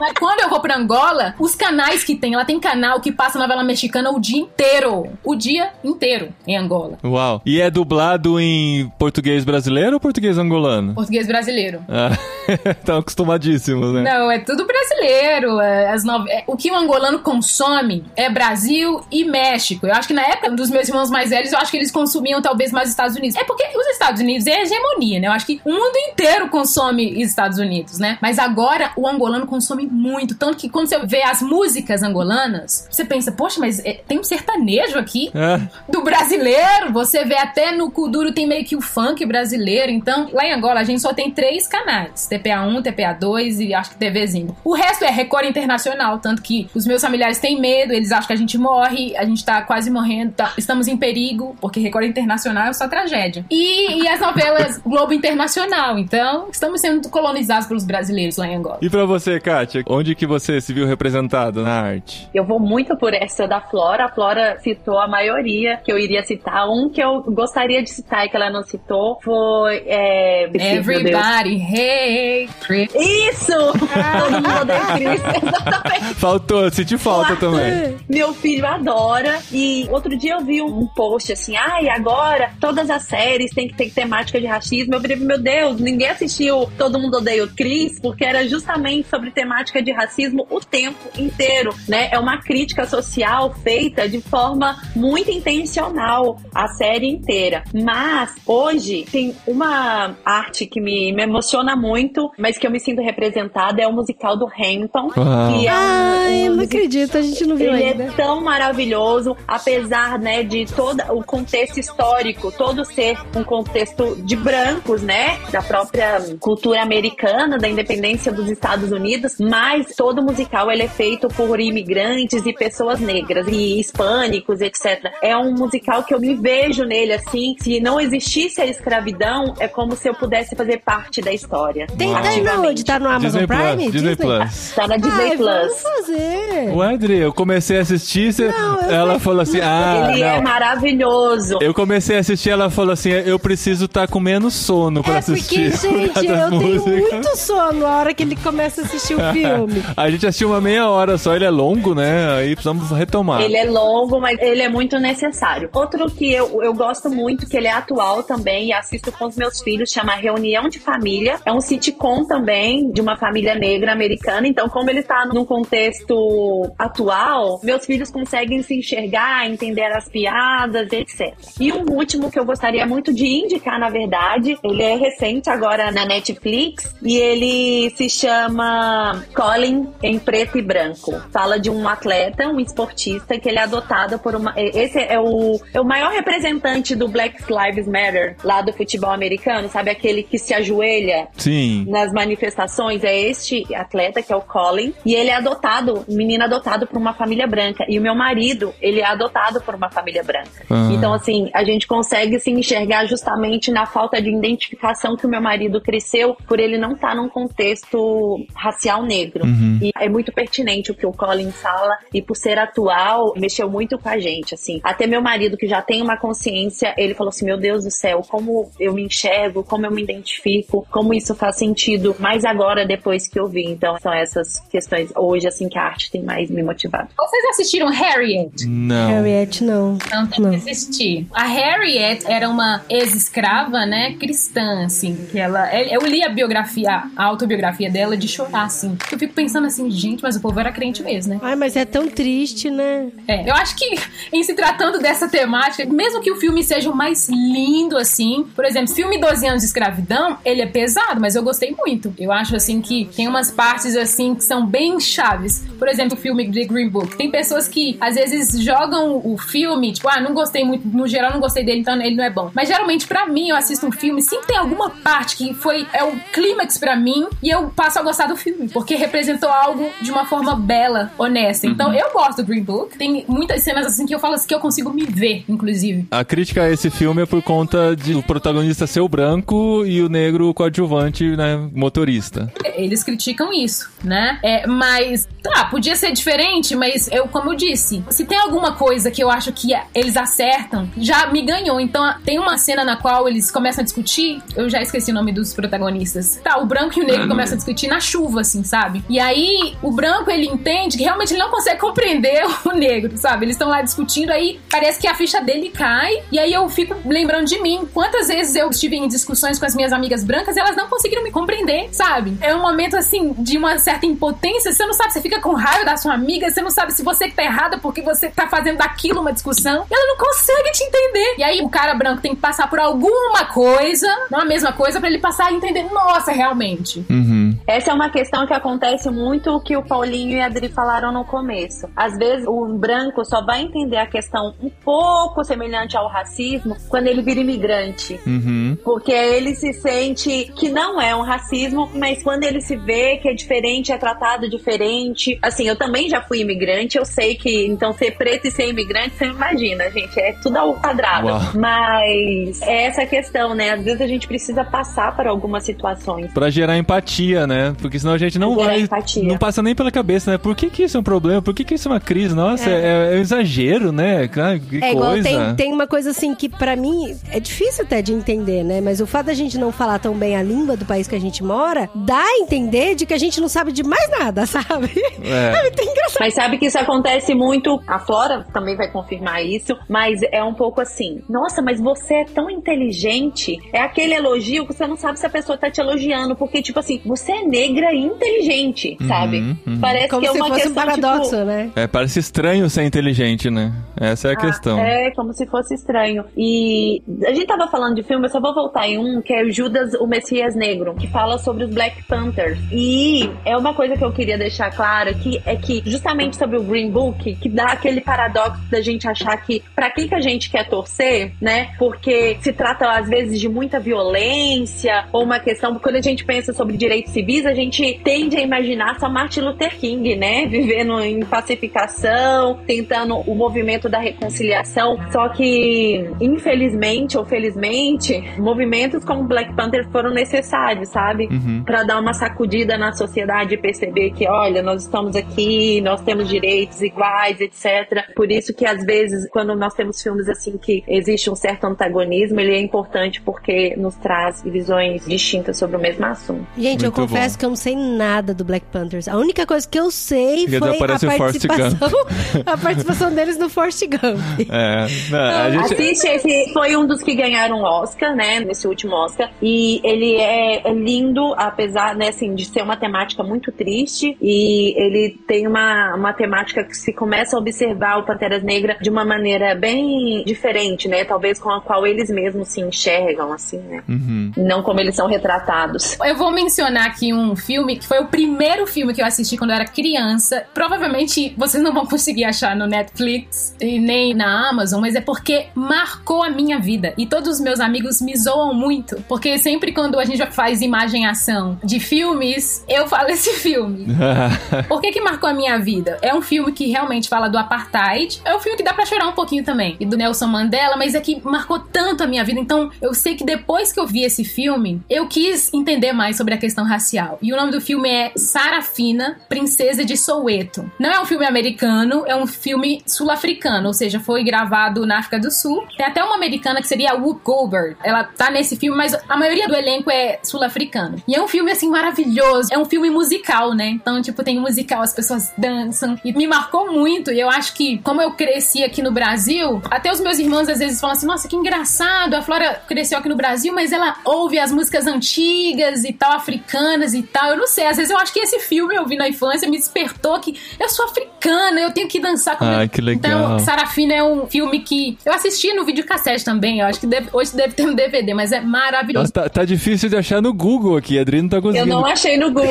[0.00, 3.38] Mas quando eu vou pra Angola, os canais que tem, ela tem canal que passa
[3.38, 5.06] novela mexicana o dia inteiro.
[5.24, 6.98] O dia inteiro em Angola.
[7.04, 7.40] Uau.
[7.44, 10.94] E é dublado em português brasileiro ou português angolano?
[10.94, 11.82] Português brasileiro.
[11.88, 12.10] Ah,
[12.70, 14.02] estão acostumadíssimos, né?
[14.02, 15.60] Não, é tudo brasileiro.
[15.60, 19.86] é, as nove- é, O que o angolano consome é Brasil e México.
[19.86, 22.40] Eu acho que na época dos meus irmãos mais velhos, eu acho que eles consumiam
[22.40, 23.36] talvez mais os Estados Unidos.
[23.36, 25.26] É porque os Estados Unidos é hegemonia, né?
[25.28, 28.18] Eu acho que o mundo inteiro consome Estados Unidos, né?
[28.20, 30.34] Mas agora o angolano consome muito.
[30.36, 34.24] Tanto que quando você vê as músicas angolanas, você pensa, poxa, mas é, tem um
[34.24, 35.60] sertanejo aqui É.
[35.90, 36.92] do brasileiro.
[36.92, 39.90] Você vê até no Kuduro tem meio que o funk brasileiro.
[39.90, 43.96] Então, lá em Angola, a gente só tem três canais: TPA1, TPA2 e acho que
[43.96, 44.56] TVzinho.
[44.64, 46.18] O resto é Record Internacional.
[46.18, 49.44] Tanto que os meus familiares têm medo, eles acham que a gente morre, a gente
[49.44, 53.44] tá quase morrendo, tá- estamos em perigo, porque Record Internacional é só tragédia.
[53.50, 55.98] E, e as novelas Globo Internacional.
[55.98, 58.78] Então, estamos sendo colonizados pelos brasileiros lá em Angola.
[58.82, 62.28] E pra você, Kátia, onde que você se viu representado na arte?
[62.34, 63.95] Eu vou muito por essa da Flora.
[64.04, 66.68] A Flora citou a maioria que eu iria citar.
[66.68, 69.82] Um que eu gostaria de citar e que ela não citou foi.
[69.86, 70.50] É...
[70.76, 72.94] Everybody, hey, Chris.
[72.94, 73.52] Isso!
[73.52, 75.20] Todo mundo odeia o Chris.
[75.42, 76.14] Exatamente.
[76.14, 77.96] Faltou, senti falta também.
[78.08, 79.40] Meu filho adora.
[79.52, 83.74] E outro dia eu vi um post assim: ai, agora todas as séries têm que
[83.74, 84.94] ter temática de racismo.
[84.94, 89.30] Eu falei, meu Deus, ninguém assistiu Todo Mundo Odeia o Chris, porque era justamente sobre
[89.30, 92.08] temática de racismo o tempo inteiro, né?
[92.10, 93.75] É uma crítica social feita
[94.08, 97.62] de forma muito intencional a série inteira.
[97.74, 103.02] Mas hoje tem uma arte que me, me emociona muito, mas que eu me sinto
[103.02, 105.10] representada, é o musical do Hamilton.
[105.16, 105.52] Uau.
[105.52, 108.04] Que é um- Ai, um eu não musical- acredito, a gente não viu ele ainda.
[108.04, 114.36] é tão maravilhoso, apesar, né, de todo o contexto histórico, todo ser um contexto de
[114.36, 120.82] brancos, né, da própria cultura americana, da independência dos Estados Unidos, mas todo musical ele
[120.84, 125.10] é feito por imigrantes e pessoas negras e hispânicos, etc.
[125.22, 129.68] É um musical que eu me vejo nele assim, se não existisse a escravidão, é
[129.68, 131.86] como se eu pudesse fazer parte da história.
[131.98, 132.84] Tem, tá onde?
[132.84, 133.76] Tá no Amazon Disney Prime?
[133.82, 134.72] Plus, Disney Plus.
[134.74, 135.56] Tá na Disney Ai, Plus.
[135.56, 136.70] vamos fazer.
[136.74, 140.36] Ué, Adri, eu comecei a assistir, você- Não, ela sei- falou assim, ah, Ele é
[140.36, 140.42] não.
[140.42, 141.58] maravilhoso.
[141.60, 145.18] Eu comecei a assistir, ela falou assim, eu preciso estar com menos sono pra É
[145.18, 145.70] assistir.
[145.72, 146.90] porque, gente, eu tenho música.
[147.16, 149.82] muito sono a hora que ele começa a assistir o filme.
[149.96, 152.36] A gente assistiu uma meia hora só, ele é longo, né?
[152.38, 153.40] Aí precisamos retomar.
[153.42, 155.68] Ele é longo, mas ele é muito necessário.
[155.72, 159.36] Outro que eu, eu gosto muito, que ele é atual também, e assisto com os
[159.36, 161.38] meus filhos, chama Reunião de Família.
[161.44, 164.46] É um sitcom também, de uma família negra americana.
[164.46, 170.92] Então, como ele tá num contexto atual, meus filhos conseguem se enxergar, entender as piadas,
[170.92, 171.34] etc.
[171.60, 175.90] E um último que eu gostaria muito de indicar, na verdade, ele é recente agora
[175.90, 181.20] na Netflix, e ele se chama Colin em Preto e Branco.
[181.32, 184.52] Fala de um atleta, um esportista, que ele é adotado por uma.
[184.56, 189.68] Esse é o, é o maior representante do Black Lives Matter lá do futebol americano,
[189.68, 189.88] sabe?
[189.88, 191.86] Aquele que se ajoelha Sim.
[191.88, 196.88] nas manifestações é este atleta que é o Colin e ele é adotado, menino adotado
[196.88, 200.64] por uma família branca e o meu marido ele é adotado por uma família branca.
[200.68, 200.88] Ah.
[200.90, 205.40] Então assim a gente consegue se enxergar justamente na falta de identificação que o meu
[205.40, 209.44] marido cresceu por ele não estar num contexto racial negro
[209.80, 213.98] e é muito pertinente o que o Colin fala e por ser atual mexeu muito
[213.98, 214.80] com a gente assim.
[214.82, 218.22] Até meu marido que já tem uma consciência ele falou assim meu Deus do céu
[218.28, 223.28] como eu me enxergo, como eu me identifico, como isso faz sentido, mais agora depois
[223.28, 223.64] que eu vi.
[223.66, 227.08] Então são essas questões hoje assim que a arte tem mais me motivado.
[227.16, 228.66] Vocês assistiram Harriet?
[228.66, 229.08] Não.
[229.08, 229.98] Harriet, não.
[230.10, 230.50] Não tem Não.
[230.50, 231.26] que assistir.
[231.32, 235.68] A Harriet era uma ex-escrava, né, cristã, assim, que ela...
[235.74, 238.96] Eu li a biografia, a autobiografia dela de chorar, assim.
[239.10, 241.40] Eu fico pensando assim, gente, mas o povo era crente mesmo, né?
[241.42, 243.10] Ai, mas é tão triste, né?
[243.28, 243.98] É, eu acho que
[244.32, 248.64] em se tratando dessa temática, mesmo que o filme seja o mais lindo, assim, por
[248.64, 252.14] exemplo, filme 12 anos de escravidão, ele é pesado, mas eu gostei muito.
[252.18, 255.64] Eu acho, assim, que tem umas partes, assim, que são bem chaves.
[255.78, 257.16] Por exemplo, o filme The Green Book.
[257.16, 261.32] Tem pessoas que, às vezes, jogam o filme, tipo, ah, não gostei muito, no geral,
[261.32, 262.50] não gostei dele, então ele não é bom.
[262.54, 266.04] Mas, geralmente, pra mim, eu assisto um filme, sempre tem alguma parte que foi, é
[266.04, 270.10] o clímax pra mim, e eu passo a gostar do filme, porque representou algo de
[270.10, 271.66] uma forma bela, honesta.
[271.66, 272.96] Então, eu gosto do Green Book.
[272.96, 276.06] Tem muitas cenas, assim, que eu falo assim, que eu consigo me ver, inclusive.
[276.10, 280.02] A crítica a esse filme é por conta de o protagonista ser o branco e
[280.02, 282.52] o negro coadjuvante, né, motorista.
[282.74, 284.38] Eles criticam isso, né?
[284.42, 289.10] É, mas, tá, podia ser diferente, mas eu, como eu disse, se tem alguma coisa
[289.10, 291.80] que eu acho que eles acertam, já me ganhou.
[291.80, 295.32] Então, tem uma cena na qual eles começam a discutir, eu já esqueci o nome
[295.32, 296.40] dos protagonistas.
[296.42, 299.04] Tá, o branco e o negro começam a discutir na chuva, assim, sabe?
[299.08, 303.44] E aí, o branco, ele entende que realmente ele não consegue compreender o negro, sabe?
[303.44, 306.96] Eles estão lá discutindo, aí parece que a ficha dele cai, e aí eu fico
[307.04, 307.88] lembrando de mim.
[307.92, 311.22] Quantas vezes eu estive em discussões com as minhas amigas brancas e elas não conseguiram
[311.22, 312.36] me compreender, sabe?
[312.40, 314.72] É um momento assim de uma certa impotência.
[314.72, 317.28] Você não sabe, você fica com raiva da sua amiga, você não sabe se você
[317.28, 319.84] tá errada porque você tá fazendo daquilo uma discussão.
[319.90, 321.34] E ela não consegue te entender.
[321.38, 324.98] E aí o cara branco tem que passar por alguma coisa, não a mesma coisa,
[324.98, 327.04] para ele passar a entender, nossa, realmente.
[327.10, 327.35] Uhum.
[327.66, 331.12] Essa é uma questão que acontece muito o que o Paulinho e a Adri falaram
[331.12, 331.88] no começo.
[331.96, 337.08] Às vezes o branco só vai entender a questão um pouco semelhante ao racismo quando
[337.08, 338.20] ele vira imigrante.
[338.24, 338.78] Uhum.
[338.84, 343.28] Porque ele se sente que não é um racismo, mas quando ele se vê que
[343.28, 345.36] é diferente, é tratado diferente.
[345.42, 349.16] Assim, eu também já fui imigrante, eu sei que então ser preto e ser imigrante,
[349.16, 351.26] você imagina, gente, é tudo ao quadrado.
[351.26, 351.40] Uau.
[351.54, 353.70] Mas é essa questão, né?
[353.70, 356.32] Às vezes a gente precisa passar por algumas situações.
[356.32, 357.55] Pra gerar empatia, né?
[357.80, 358.80] Porque senão a gente não vai.
[358.80, 359.22] empatia.
[359.24, 360.38] Não passa nem pela cabeça, né?
[360.38, 361.42] Por que, que isso é um problema?
[361.42, 362.34] Por que, que isso é uma crise?
[362.34, 364.24] Nossa, é, é um exagero, né?
[364.36, 365.28] Ah, Que É igual coisa.
[365.28, 368.80] tem, tem uma coisa assim que pra mim é difícil até de entender, né?
[368.80, 371.20] Mas o fato da gente não falar tão bem a língua do país que a
[371.20, 374.90] gente mora dá a entender de que a gente não sabe de mais nada, sabe?
[375.22, 375.58] É.
[375.58, 376.20] É muito engraçado.
[376.20, 377.80] Mas sabe que isso acontece muito.
[377.86, 379.76] A Flora também vai confirmar isso.
[379.88, 383.58] Mas é um pouco assim: nossa, mas você é tão inteligente.
[383.72, 386.36] É aquele elogio que você não sabe se a pessoa tá te elogiando.
[386.36, 389.38] Porque, tipo assim, você é negra e inteligente, sabe?
[389.66, 389.78] uhum.
[389.80, 390.84] Parece Como que é se uma fosse um questão.
[390.84, 391.70] paradoxo, tipo, né?
[391.76, 393.72] É, parece estranho ser inteligente, né?
[393.98, 394.78] Essa é a Ah, questão.
[394.78, 396.24] É, como se fosse estranho.
[396.36, 399.48] E a gente tava falando de filme, eu só vou voltar em um, que é
[399.50, 402.58] Judas, o Messias Negro, que fala sobre os Black Panthers.
[402.70, 406.62] E é uma coisa que eu queria deixar claro que é que justamente sobre o
[406.62, 410.50] Green Book, que dá aquele paradoxo da gente achar que pra quem que a gente
[410.50, 411.70] quer torcer, né?
[411.78, 416.52] Porque se trata às vezes de muita violência ou uma questão, quando a gente pensa
[416.52, 420.46] sobre direitos civis, a gente tende a imaginar só Martin Luther King, né?
[420.46, 424.96] Vivendo em pacificação, tentando o movimento da reconciliação.
[425.10, 431.26] Só que, infelizmente ou felizmente, movimentos como Black Panther foram necessários, sabe?
[431.26, 431.62] Uhum.
[431.64, 436.28] Pra dar uma sacudida na sociedade e perceber que, olha, nós estamos aqui, nós temos
[436.28, 438.14] direitos iguais, etc.
[438.14, 442.40] Por isso que às vezes, quando nós temos filmes assim que existe um certo antagonismo,
[442.40, 446.46] ele é importante porque nos traz visões distintas sobre o mesmo assunto.
[446.56, 447.38] Gente, eu Muito confesso bom.
[447.38, 449.08] que eu não sei nada do Black Panthers.
[449.08, 451.90] A única coisa que eu sei foi a o participação,
[452.44, 454.50] a participação deles no Forrest Gump.
[454.50, 455.74] É, não, a gente.
[455.74, 458.40] Assiste, esse foi um dos que ganharam Oscar, né?
[458.40, 459.30] Nesse último Oscar.
[459.40, 464.16] E ele é lindo, apesar, né, assim, de ser uma temática muito triste.
[464.20, 468.90] E ele tem uma, uma temática que se começa a observar o Panteras Negra de
[468.90, 471.04] uma maneira bem diferente, né?
[471.04, 473.82] Talvez com a qual eles mesmos se enxergam, assim, né?
[473.88, 474.32] Uhum.
[474.36, 475.96] Não como eles são retratados.
[476.04, 479.50] Eu vou mencionar aqui um filme que foi o primeiro filme que eu assisti quando
[479.50, 480.44] eu era criança.
[480.52, 485.46] Provavelmente vocês não vão conseguir achar no Netflix e nem na Amazon, mas é porque
[485.54, 486.94] marcou a minha vida.
[486.96, 491.04] E todos os meus amigos me zoam muito, porque sempre quando a gente faz imagem
[491.04, 493.86] e ação de filmes, eu falo esse filme.
[494.68, 495.98] Por que que marcou a minha vida?
[496.02, 498.20] É um filme que realmente fala do apartheid.
[498.24, 499.76] É um filme que dá pra chorar um pouquinho também.
[499.78, 502.40] E do Nelson Mandela, mas é que marcou tanto a minha vida.
[502.40, 506.34] Então, eu sei que depois que eu vi esse filme, eu quis entender mais sobre
[506.34, 506.95] a questão racial.
[507.20, 510.70] E o nome do filme é Sarafina, Princesa de Soweto.
[510.78, 515.18] Não é um filme americano, é um filme sul-africano, ou seja, foi gravado na África
[515.18, 515.66] do Sul.
[515.76, 517.76] Tem até uma americana que seria a Whoopi Goldberg.
[517.82, 521.02] Ela tá nesse filme, mas a maioria do elenco é sul-africano.
[521.06, 522.48] E é um filme, assim, maravilhoso.
[522.52, 523.68] É um filme musical, né?
[523.68, 525.98] Então, tipo, tem musical, as pessoas dançam.
[526.04, 527.10] E me marcou muito.
[527.10, 530.58] E eu acho que, como eu cresci aqui no Brasil, até os meus irmãos às
[530.58, 534.38] vezes falam assim: nossa, que engraçado, a Flora cresceu aqui no Brasil, mas ela ouve
[534.38, 537.30] as músicas antigas e tal, africanas e tal.
[537.30, 539.56] Eu não sei, às vezes eu acho que esse filme eu vi na infância me
[539.56, 542.96] despertou que eu sou africana, eu tenho que dançar com Ai, que legal.
[543.34, 546.60] Então, Sarafina é um filme que eu assisti no videocassete também.
[546.60, 549.02] Eu acho que deve- hoje deve ter um DVD, mas é maravilhoso.
[549.04, 551.66] Nossa, tá, tá difícil de achar no Google aqui, a Adri não tá Eu conseguindo.
[551.74, 552.46] não achei no Google.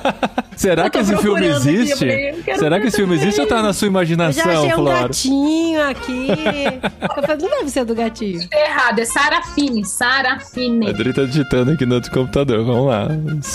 [0.56, 2.04] Será Eu que esse filme aqui, eu existe?
[2.46, 3.28] eu Será que esse filme também.
[3.28, 5.00] existe ou tá na sua Eu já imaginação, achei um Flora?
[5.02, 6.26] gatinho aqui.
[7.16, 8.40] Eu falei, não deve ser do gatinho.
[8.52, 10.88] Errado, é Sarafine, A Sarafine.
[10.88, 12.64] Adri tá digitando aqui no outro computador.
[12.64, 13.08] Vamos lá.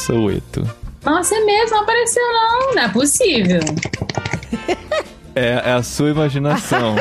[0.05, 0.69] Soweto.
[1.03, 3.59] Nossa, é mesmo, não apareceu não, não é possível.
[5.37, 6.95] É, é a sua imaginação.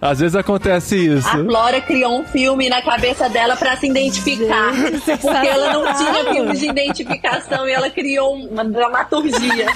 [0.00, 1.44] Às vezes acontece A isso.
[1.44, 4.74] Flora criou um filme na cabeça dela pra se identificar.
[4.74, 9.66] Gente, Porque ela não tinha filmes de identificação e ela criou uma dramaturgia.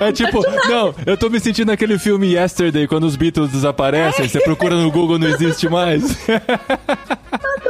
[0.00, 4.40] É tipo, não, eu tô me sentindo naquele filme Yesterday, quando os Beatles desaparecem, você
[4.40, 6.02] procura no Google, não existe mais.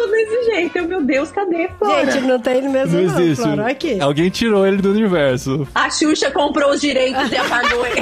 [0.02, 0.78] Tô desse jeito.
[0.78, 2.10] Eu, meu Deus, cadê, Flora?
[2.10, 3.42] Gente, não tem mesmo Não não, existe.
[3.42, 3.62] Flora.
[3.62, 4.00] Olha aqui.
[4.00, 5.66] Alguém tirou ele do universo.
[5.74, 8.00] A Xuxa comprou os direitos e apagou ele.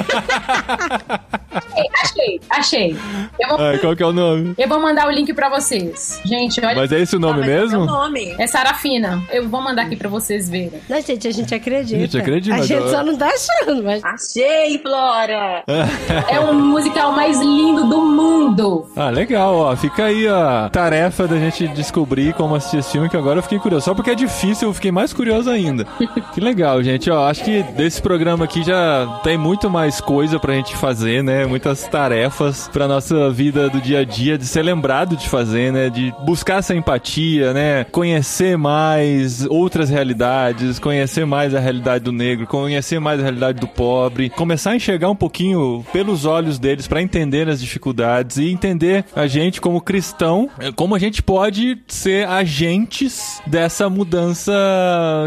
[1.75, 2.97] Ei, achei, achei.
[3.39, 4.55] Eu vou, Ai, qual que é o nome?
[4.57, 6.19] eu vou mandar o link pra vocês.
[6.25, 6.75] Gente, olha.
[6.75, 7.77] Mas é esse o nome Ah, é o mesmo?
[7.79, 8.35] meu nome.
[8.39, 9.21] É Sarafina.
[9.31, 10.81] Eu vou mandar aqui pra vocês verem.
[10.89, 11.97] Não, gente, a gente acredita.
[11.97, 14.03] A gente acredita, A gente só não tá achando, mas...
[14.03, 15.63] Achei, Flora!
[16.31, 18.89] É o musical mais lindo do mundo.
[18.95, 19.75] Ah, legal, ó.
[19.75, 23.59] Fica aí a tarefa da gente descobrir como assistir esse filme, que agora eu fiquei
[23.59, 23.85] curioso.
[23.85, 25.85] Só porque é difícil, eu fiquei mais curioso ainda.
[26.33, 27.09] que legal, gente.
[27.09, 31.45] Ó, acho que desse programa aqui já tem muito mais coisa pra gente fazer, né?
[31.45, 35.89] Muitas tarefas pra nossa vida do dia a dia, de ser lembrado de fazer, né?
[35.89, 37.83] De buscar essa empatia, né?
[37.85, 43.67] Conhecer mais outras realidades, conhecer mais a realidade do negro, conhecer mais a realidade do
[43.67, 49.05] pobre, começar a enxergar um pouquinho pelos olhos deles pra entender as dificuldades e entender
[49.15, 54.51] a gente como cristão, como a gente pode ser agentes dessa mudança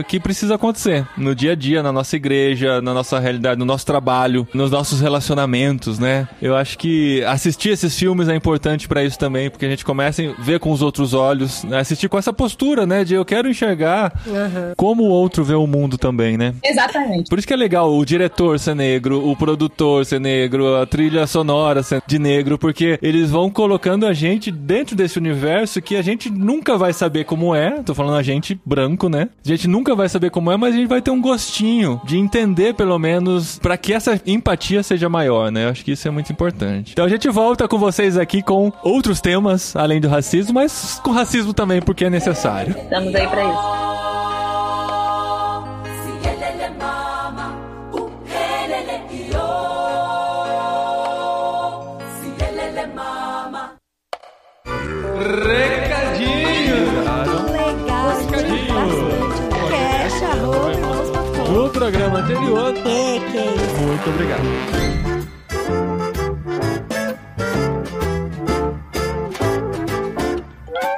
[0.08, 3.86] que precisa acontecer no dia a dia, na nossa igreja, na nossa realidade, no nosso
[3.86, 6.28] trabalho, nos nossos relacionamentos, né?
[6.40, 10.22] Eu acho que assistir esses filmes é importante pra isso também, porque a gente começa
[10.22, 11.78] a ver com os outros olhos, né?
[11.78, 14.12] assistir com essa postura, né, de eu quero enxergar
[14.76, 16.54] como o outro vê o mundo também, né?
[16.64, 17.28] Exatamente.
[17.28, 21.26] Por isso que é legal o diretor ser negro, o produtor ser negro, a trilha
[21.26, 26.02] sonora ser de negro, porque eles vão colocando a gente dentro desse universo que a
[26.02, 27.82] gente nunca vai saber como é.
[27.82, 29.28] Tô falando a gente branco, né?
[29.44, 32.18] A gente nunca vai saber como é, mas a gente vai ter um gostinho de
[32.18, 35.64] entender, pelo menos, pra que essa empatia seja maior, né?
[35.64, 36.92] Eu acho que isso é muito importante.
[36.92, 41.10] Então a gente volta com vocês aqui com outros temas, além do racismo, mas com
[41.10, 42.76] racismo também, porque é necessário.
[42.76, 43.84] Estamos aí pra isso.
[55.24, 55.83] Siyelele
[61.84, 63.82] programa anterior, Que, que isso.
[63.82, 64.93] Muito obrigado.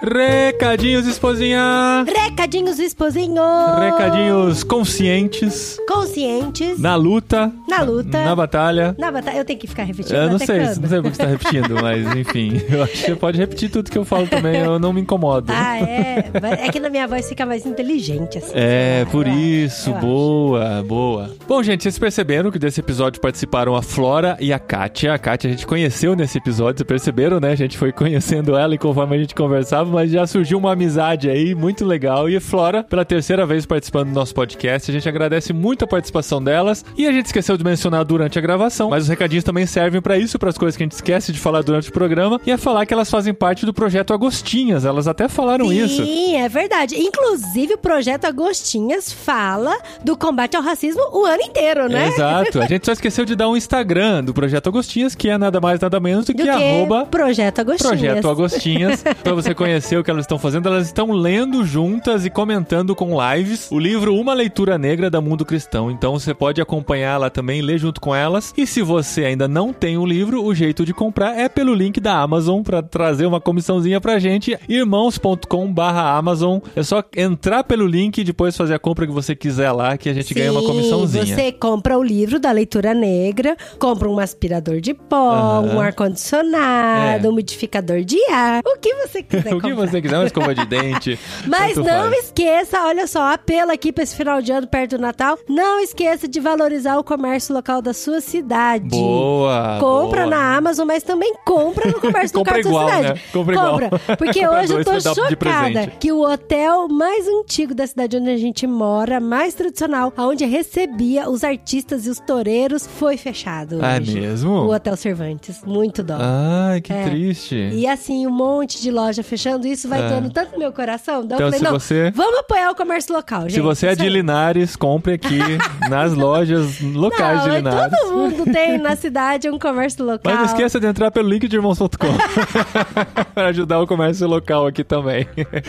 [0.09, 2.04] Recadinhos, esposinha!
[2.07, 3.42] Recadinhos, esposinho.
[3.76, 6.78] Recadinhos conscientes Conscientes.
[6.78, 8.24] na luta, Na luta.
[8.24, 8.94] na batalha.
[8.96, 9.38] Na batalha.
[9.38, 12.07] Eu tenho que ficar repetindo Eu não sei, não sei porque você tá repetindo, mas
[12.14, 12.52] enfim.
[12.70, 15.52] Eu acho que você pode repetir tudo que eu falo também, eu não me incomodo.
[15.52, 16.30] Ah, é?
[16.61, 18.52] É que na minha voz fica mais inteligente, assim.
[18.54, 19.92] É, lá, por isso.
[19.94, 21.30] Boa, boa.
[21.48, 25.14] Bom, gente, vocês perceberam que desse episódio participaram a Flora e a Kátia.
[25.14, 27.50] A Kátia a gente conheceu nesse episódio, vocês perceberam, né?
[27.50, 31.30] A gente foi conhecendo ela e conforme a gente conversava, mas já surgiu uma amizade
[31.30, 32.28] aí muito legal.
[32.28, 36.42] E Flora, pela terceira vez participando do nosso podcast, a gente agradece muito a participação
[36.42, 36.84] delas.
[36.99, 40.18] E a gente esqueceu de mencionar durante a gravação, mas os recadinhos também servem pra
[40.18, 42.38] isso, para as coisas que a gente esquece de falar durante o programa.
[42.44, 44.84] E é falar que elas fazem parte do projeto Agostinhas.
[44.84, 46.05] Elas até falaram isso.
[46.05, 46.94] Sim, é verdade.
[46.97, 49.74] Inclusive, o projeto Agostinhas fala
[50.05, 52.09] do combate ao racismo o ano inteiro, né?
[52.09, 52.61] Exato.
[52.61, 55.80] A gente só esqueceu de dar um Instagram do Projeto Agostinhas, que é nada mais,
[55.80, 57.90] nada menos do, Do que, arroba Projeto Agostinhas.
[57.90, 60.66] Projeto Agostinhas, pra você conhecer o que elas estão fazendo.
[60.68, 65.45] Elas estão lendo juntas e comentando com lives o livro Uma Leitura Negra da Mundo
[65.45, 65.91] Cristão.
[65.91, 68.53] Então você pode acompanhar lá também, ler junto com elas.
[68.57, 72.01] E se você ainda não tem o livro, o jeito de comprar é pelo link
[72.01, 74.59] da Amazon pra trazer uma comissãozinha pra gente.
[74.68, 76.59] irmãos.com/amazon.
[76.74, 80.09] É só entrar pelo link e depois fazer a compra que você quiser lá, que
[80.09, 81.26] a gente ganha uma Sim, comissãozinha.
[81.26, 85.74] Você compra o livro da leitura negra, compra um aspirador de pó, Aham.
[85.76, 87.28] um ar-condicionado, É.
[87.28, 89.75] um umidificador de ar, o que você quiser o que.
[89.76, 91.18] Você quiser, uma escova de dente.
[91.46, 92.24] Mas não faz.
[92.24, 96.26] esqueça, olha só, apelo aqui pra esse final de ano perto do Natal, não esqueça
[96.26, 98.88] de valorizar o comércio local da sua cidade.
[98.88, 99.78] Boa!
[99.80, 100.30] Compra boa.
[100.36, 103.14] na Amazon, mas também compra no comércio Compra local da igual, sua cidade.
[103.14, 103.20] né?
[103.32, 103.78] Compra igual.
[104.18, 108.36] Porque Compra hoje eu tô chocada que o hotel mais antigo da cidade onde a
[108.36, 113.78] gente mora, mais tradicional, aonde recebia os artistas e os toureiros, foi fechado.
[113.82, 114.18] Ah, é hoje.
[114.20, 114.50] mesmo?
[114.52, 115.62] O Hotel Cervantes.
[115.64, 116.16] Muito dó.
[116.18, 117.04] Ai, que É.
[117.08, 117.54] triste.
[117.72, 120.08] E assim, um monte de loja fechando, isso vai É.
[120.08, 121.22] doando tanto no meu coração.
[121.24, 123.54] Então, Então, eu falei, se não, você- vamos apoiar o comércio local, gente.
[123.54, 124.06] Se você é de.
[124.08, 125.38] Linares, compre aqui
[125.90, 127.98] nas lojas locais não, de mas Linares.
[128.00, 130.20] todo mundo tem na cidade um comércio local.
[130.24, 131.88] Mas não esqueça de entrar pelo link de irmãos.com
[133.34, 135.26] para ajudar o comércio local aqui também.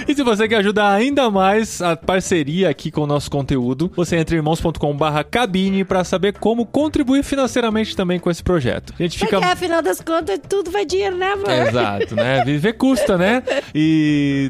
[0.07, 4.15] e se você quer ajudar ainda mais a parceria aqui com o nosso conteúdo, você
[4.17, 8.93] entra em irmãos.com/cabine para saber como contribuir financeiramente também com esse projeto.
[8.97, 11.49] A gente fica Porque afinal das contas, tudo vai dinheiro, né, amor?
[11.49, 12.43] Exato, né?
[12.45, 13.43] Viver custa, né?
[13.73, 13.86] E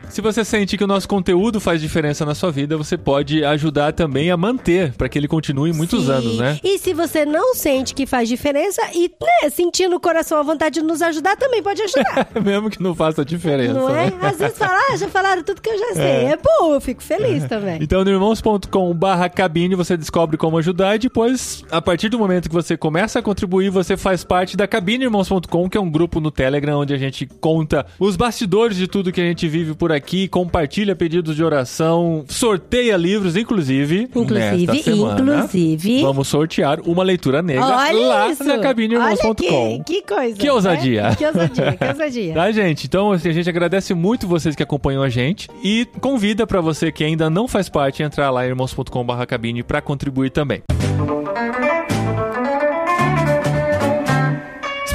[0.09, 3.93] se você sente que o nosso conteúdo faz diferença na sua vida, você pode ajudar
[3.93, 6.11] também a manter, para que ele continue muitos Sim.
[6.11, 6.59] anos, né?
[6.63, 10.79] E se você não sente que faz diferença e, né, sentindo o coração a vontade
[10.79, 12.29] de nos ajudar, também pode ajudar.
[12.43, 14.11] Mesmo que não faça diferença, não é?
[14.11, 14.17] né?
[14.21, 16.25] Às vezes fala, ah, já falaram tudo que eu já sei.
[16.25, 17.79] É, bom, eu fico feliz também.
[17.81, 22.49] Então, no irmãos.com barra cabine, você descobre como ajudar e depois, a partir do momento
[22.49, 26.31] que você começa a contribuir, você faz parte da cabineirmãos.com, que é um grupo no
[26.31, 30.27] Telegram onde a gente conta os bastidores de tudo que a gente vive por aqui,
[30.27, 36.01] compartilha pedidos de oração, sorteia livros, inclusive, Inclusive, semana, inclusive.
[36.01, 38.43] vamos sortear uma leitura negra Olha lá isso!
[38.43, 39.83] na cabineirmãos.com.
[39.83, 40.35] que, que coisa.
[40.37, 41.03] Que ousadia.
[41.09, 41.15] né?
[41.15, 42.33] Que ousadia, que ousadia.
[42.37, 42.85] Tá, gente?
[42.85, 46.91] Então, assim, a gente agradece muito vocês que acompanham a gente e convida pra você
[46.91, 50.61] que ainda não faz parte entrar lá em irmãos.com.br cabine pra contribuir também.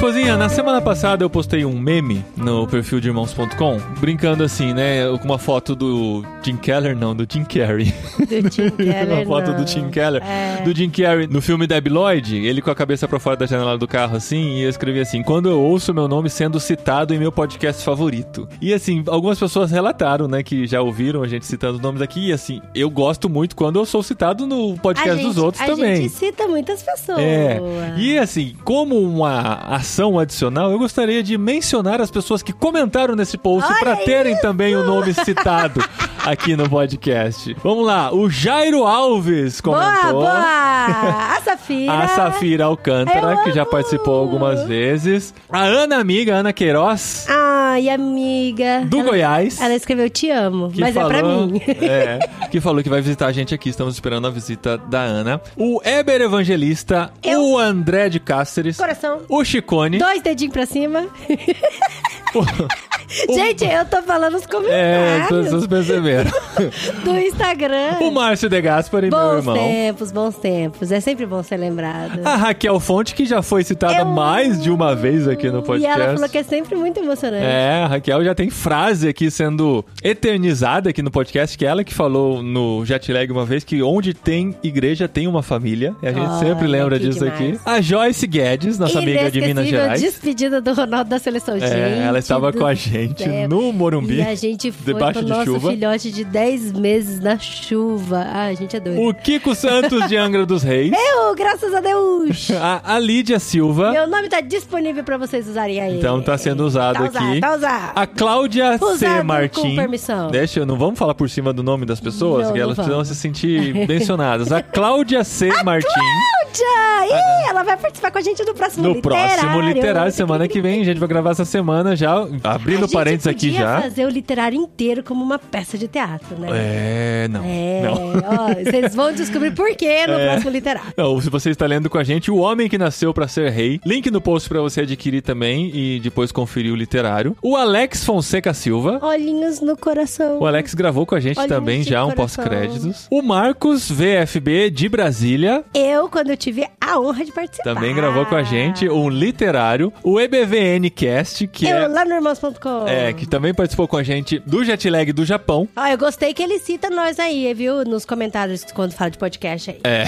[0.03, 5.05] Esposinha, na semana passada eu postei um meme no perfil de irmãos.com, brincando assim, né,
[5.17, 7.93] com uma foto do Jim Keller, não, do Jim Carrey.
[8.19, 9.63] Do Tim Keller, uma foto não.
[9.63, 10.21] do Jim Keller.
[10.21, 10.61] É.
[10.61, 13.77] Do Jim Carrey no filme Debi Lloyd, ele com a cabeça pra fora da janela
[13.77, 17.17] do carro assim, e eu escrevi assim: quando eu ouço meu nome sendo citado em
[17.17, 18.45] meu podcast favorito.
[18.61, 22.33] E assim, algumas pessoas relataram, né, que já ouviram a gente citando nomes aqui, e
[22.33, 25.65] assim, eu gosto muito quando eu sou citado no podcast a dos gente, outros a
[25.65, 25.95] também.
[25.95, 27.19] gente cita muitas pessoas.
[27.19, 27.61] É.
[27.97, 33.37] E assim, como uma ação adicional, eu gostaria de mencionar as pessoas que comentaram nesse
[33.37, 35.83] post para terem também o nome citado
[36.25, 37.55] aqui no podcast.
[37.63, 40.21] Vamos lá, o Jairo Alves Boa, comentou.
[40.21, 40.33] boa!
[40.33, 41.93] A Safira.
[41.93, 45.33] A Safira Alcântara, Eu que já participou algumas vezes.
[45.49, 47.27] A Ana Amiga, Ana Queiroz,
[47.73, 48.81] Ai, amiga.
[48.85, 49.59] do ela, Goiás.
[49.59, 51.61] Ela escreveu Te amo, mas é pra falou- mim.
[51.81, 52.19] É,
[52.51, 53.69] que falou que vai visitar a gente aqui.
[53.69, 55.41] Estamos esperando a visita da Ana.
[55.57, 57.41] O Eber Evangelista, Eu.
[57.43, 59.21] o André de Cáceres, Coração.
[59.27, 59.97] o Chicone.
[59.97, 61.07] Dois dedinhos pra cima.
[63.33, 66.31] Gente, eu tô falando os É, comentários vocês perceberam.
[67.03, 67.97] do Instagram.
[68.01, 69.55] o Márcio De Gaspari, meu Bons irmão.
[69.55, 70.91] tempos, bons tempos.
[70.91, 72.21] É sempre bom ser lembrado.
[72.25, 75.63] A Raquel Fonte, que já foi citada Eu- mais de uma vez aqui no E
[75.63, 76.01] podcast.
[76.01, 77.43] ela falou que é sempre muito emocionante.
[77.45, 81.83] É, a Raquel já tem frase aqui sendo eternizada aqui no podcast, que é ela
[81.83, 85.95] que falou no Jetlag uma vez que onde tem igreja tem uma família.
[86.01, 87.33] E a gente Olha, sempre lembra disso demais.
[87.33, 87.59] aqui.
[87.65, 90.01] A Joyce Guedes, nossa amiga de Minas Gerais.
[90.01, 91.59] despedida do Ronaldo da seleção.
[91.59, 91.71] gente.
[91.71, 93.49] É, ela estava do com a gente céu.
[93.49, 94.15] no Morumbi.
[94.15, 95.71] E a gente foi debaixo de nosso chuva.
[95.71, 98.19] filhote de 10 meses na chuva.
[98.27, 99.01] Ah, a gente é doido.
[99.01, 100.91] O Kiko Santos de Angra dos Reis.
[100.93, 102.49] Eu, graças a Deus!
[102.63, 103.91] A, a Lídia Silva.
[103.91, 105.97] Meu nome tá disponível pra vocês usarem aí.
[105.97, 107.17] Então tá sendo usado tá aqui.
[107.17, 107.91] Usado, tá usado.
[107.95, 108.85] A Cláudia C.
[108.85, 109.61] Usado Martim.
[109.61, 110.29] com permissão.
[110.31, 113.03] Deixa, eu- não vamos falar por cima do nome das pessoas, Não, que elas precisam
[113.03, 114.51] se sentir mencionadas.
[114.51, 115.47] A Cláudia C.
[115.63, 115.87] Martim.
[115.93, 116.42] Cláudia!
[116.61, 119.39] Ih, ela vai participar com a gente no próximo No literário.
[119.39, 123.51] próximo literário, semana que vem, a gente vai gravar essa semana já, abrindo parênteses aqui
[123.51, 123.81] já.
[123.81, 126.47] fazer o literário inteiro como uma peça de teatro, né?
[126.51, 127.43] É, não.
[127.45, 127.93] É, Não.
[128.25, 130.27] ó, vocês vão descobrir por quê no É.
[130.29, 130.93] próximo literário.
[130.95, 133.79] Não, se você está lendo com a gente, O Homem que Nasceu para Ser Rei.
[133.85, 137.35] Link no post para você adquirir também e depois conferir o literário.
[137.41, 138.99] O Alex Fonseca Silva.
[139.01, 140.39] Olhinhos no coração.
[140.39, 143.07] O Alex gravou com a gente Olhinhos também já um pós-créditos.
[143.09, 145.63] O Marcos VFB de Brasília.
[145.73, 147.73] Eu, quando eu tive a honra de participar.
[147.73, 149.93] Também gravou com a gente um literário.
[150.03, 152.85] O EBVN Cast, que Eu, é, lá no irmãos.com.
[152.85, 155.67] é, que também participou com a gente do Jetlag do Japão.
[155.75, 157.85] Ó, eu gostei que ele cita nós aí, viu?
[157.85, 159.79] Nos comentários quando fala de podcast aí.
[159.85, 160.03] É.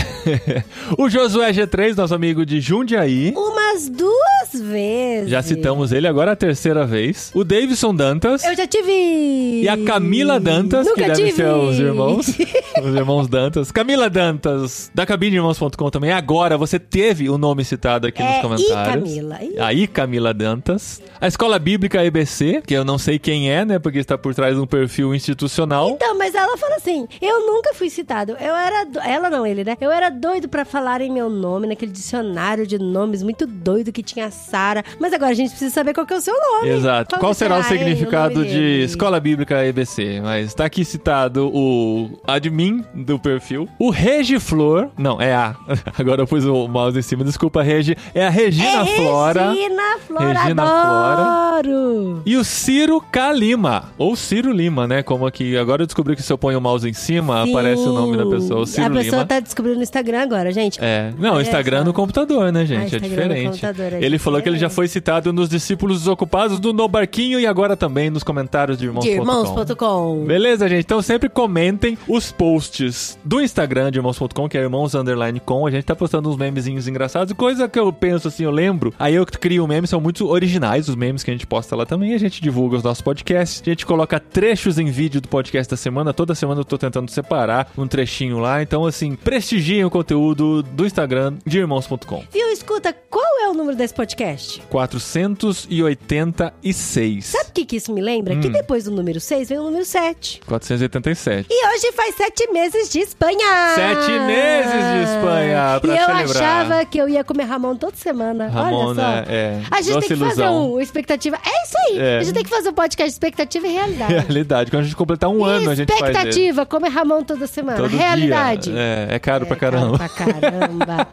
[1.02, 3.34] o Josué G3, nosso amigo de Jundiaí.
[3.36, 5.30] Umas duas vezes.
[5.30, 7.32] Já citamos ele agora a terceira vez.
[7.34, 8.44] O Davidson Dantas.
[8.44, 9.62] Eu já tive.
[9.64, 11.32] E a Camila Dantas, Nunca que deve tive.
[11.32, 12.28] ser os irmãos.
[12.84, 13.72] os irmãos Dantas.
[13.72, 16.12] Camila Dantas, da cabineirmãos.com também.
[16.26, 19.10] Agora você teve o nome citado aqui É, nos e comentários.
[19.14, 21.00] Camila, e- Aí, Camila Dantas.
[21.22, 23.78] A Escola Bíblica EBC, que eu não sei quem é, né?
[23.78, 25.90] Porque está por trás de um perfil institucional.
[25.92, 28.32] Então, mas ela fala assim: eu nunca fui citado.
[28.34, 28.86] Eu era.
[28.86, 29.78] do- Ela não, ele, né?
[29.80, 34.26] Eu era doido pra falarem meu nome naquele dicionário de nomes muito doido que tinha
[34.26, 34.84] a Sara.
[35.00, 36.70] Mas agora a gente precisa saber qual que é o seu nome.
[36.70, 37.20] Exato.
[37.20, 38.82] Qual, que será o hein, significado nome de?
[38.84, 40.22] Escola Bíblica EBC?
[40.22, 43.70] Mas tá aqui citado o admin do perfil.
[43.78, 44.90] O Regi Flor.
[44.98, 45.56] Não, é a.
[46.00, 47.24] Agora eu pus o mouse em cima.
[47.24, 47.96] Desculpa, Regi.
[48.14, 49.52] É a Regina é Flora.
[49.52, 50.40] Regina Flora.
[50.40, 52.22] Regina adoro.
[52.26, 53.32] E o Ciro K.
[53.34, 53.86] Lima.
[53.98, 55.04] Ou Ciro Lima, né?
[55.04, 55.58] Como aqui.
[55.58, 58.26] Agora eu descobri que se eu ponho o mouse em cima, aparece o nome da
[58.26, 58.62] pessoa.
[58.62, 59.26] O Ciro A pessoa Lima.
[59.26, 60.80] tá descobrindo no Instagram agora, gente.
[60.82, 61.14] É.
[61.18, 62.82] Não, Instagram no computador, né, gente?
[62.82, 63.66] é Instagram no diferente.
[63.66, 67.48] é ele falou que ele já foi citado nos Discípulos Desocupados do No Barquinho e
[67.48, 69.12] agora também nos comentários de irmãos.com.
[69.12, 70.26] irmãos.com.
[70.26, 70.84] Beleza, gente?
[70.84, 75.66] Então sempre comentem os posts do Instagram de irmãos.com, que é irmãos underline com.
[75.66, 77.34] A gente tá postando uns memezinhos engraçados.
[77.34, 78.94] Coisa que eu penso assim, eu lembro.
[79.00, 82.14] Aí eu crio memes, são muito originais os memes que a gente posta lá também.
[82.14, 83.64] A gente divulga os nossos podcasts.
[83.66, 86.14] A gente coloca trechos em vídeo do podcast da semana.
[86.14, 88.62] Toda semana eu tô tentando separar um trechinho lá.
[88.62, 92.24] Então, assim, prestigiem o conteúdo do Instagram de irmãos.com.
[92.32, 92.52] Viu?
[92.52, 94.62] Escuta, qual é o número desse podcast?
[94.70, 97.26] 486.
[97.26, 98.36] Sabe o que, que isso me lembra?
[98.36, 98.42] Hum.
[98.42, 100.42] Que depois do número 6 vem o número 7.
[100.46, 101.48] 487.
[101.50, 103.74] E hoje faz sete meses de Espanha!
[103.76, 106.44] Sete meses de Espanha, E eu celebrar.
[106.44, 108.48] achava que eu ia comer Ramon toda semana.
[108.48, 109.02] Ramon, Olha só.
[109.02, 109.24] né?
[109.28, 110.74] É, A gente tem que fazer ilusão.
[110.74, 111.38] um expectativa.
[111.38, 112.00] É isso aí.
[112.00, 112.18] É.
[112.20, 114.14] A gente tem que fazer um podcast de expectativa e realidade.
[114.26, 114.72] Realidade.
[114.72, 116.02] Quando a gente completar um ano, a gente faz.
[116.16, 117.78] Expectativa, comer Ramon toda semana.
[117.78, 118.70] Todo Realidade.
[118.72, 118.80] dia.
[118.80, 119.98] É, é caro pra É caro caramba.
[119.98, 121.08] pra caramba.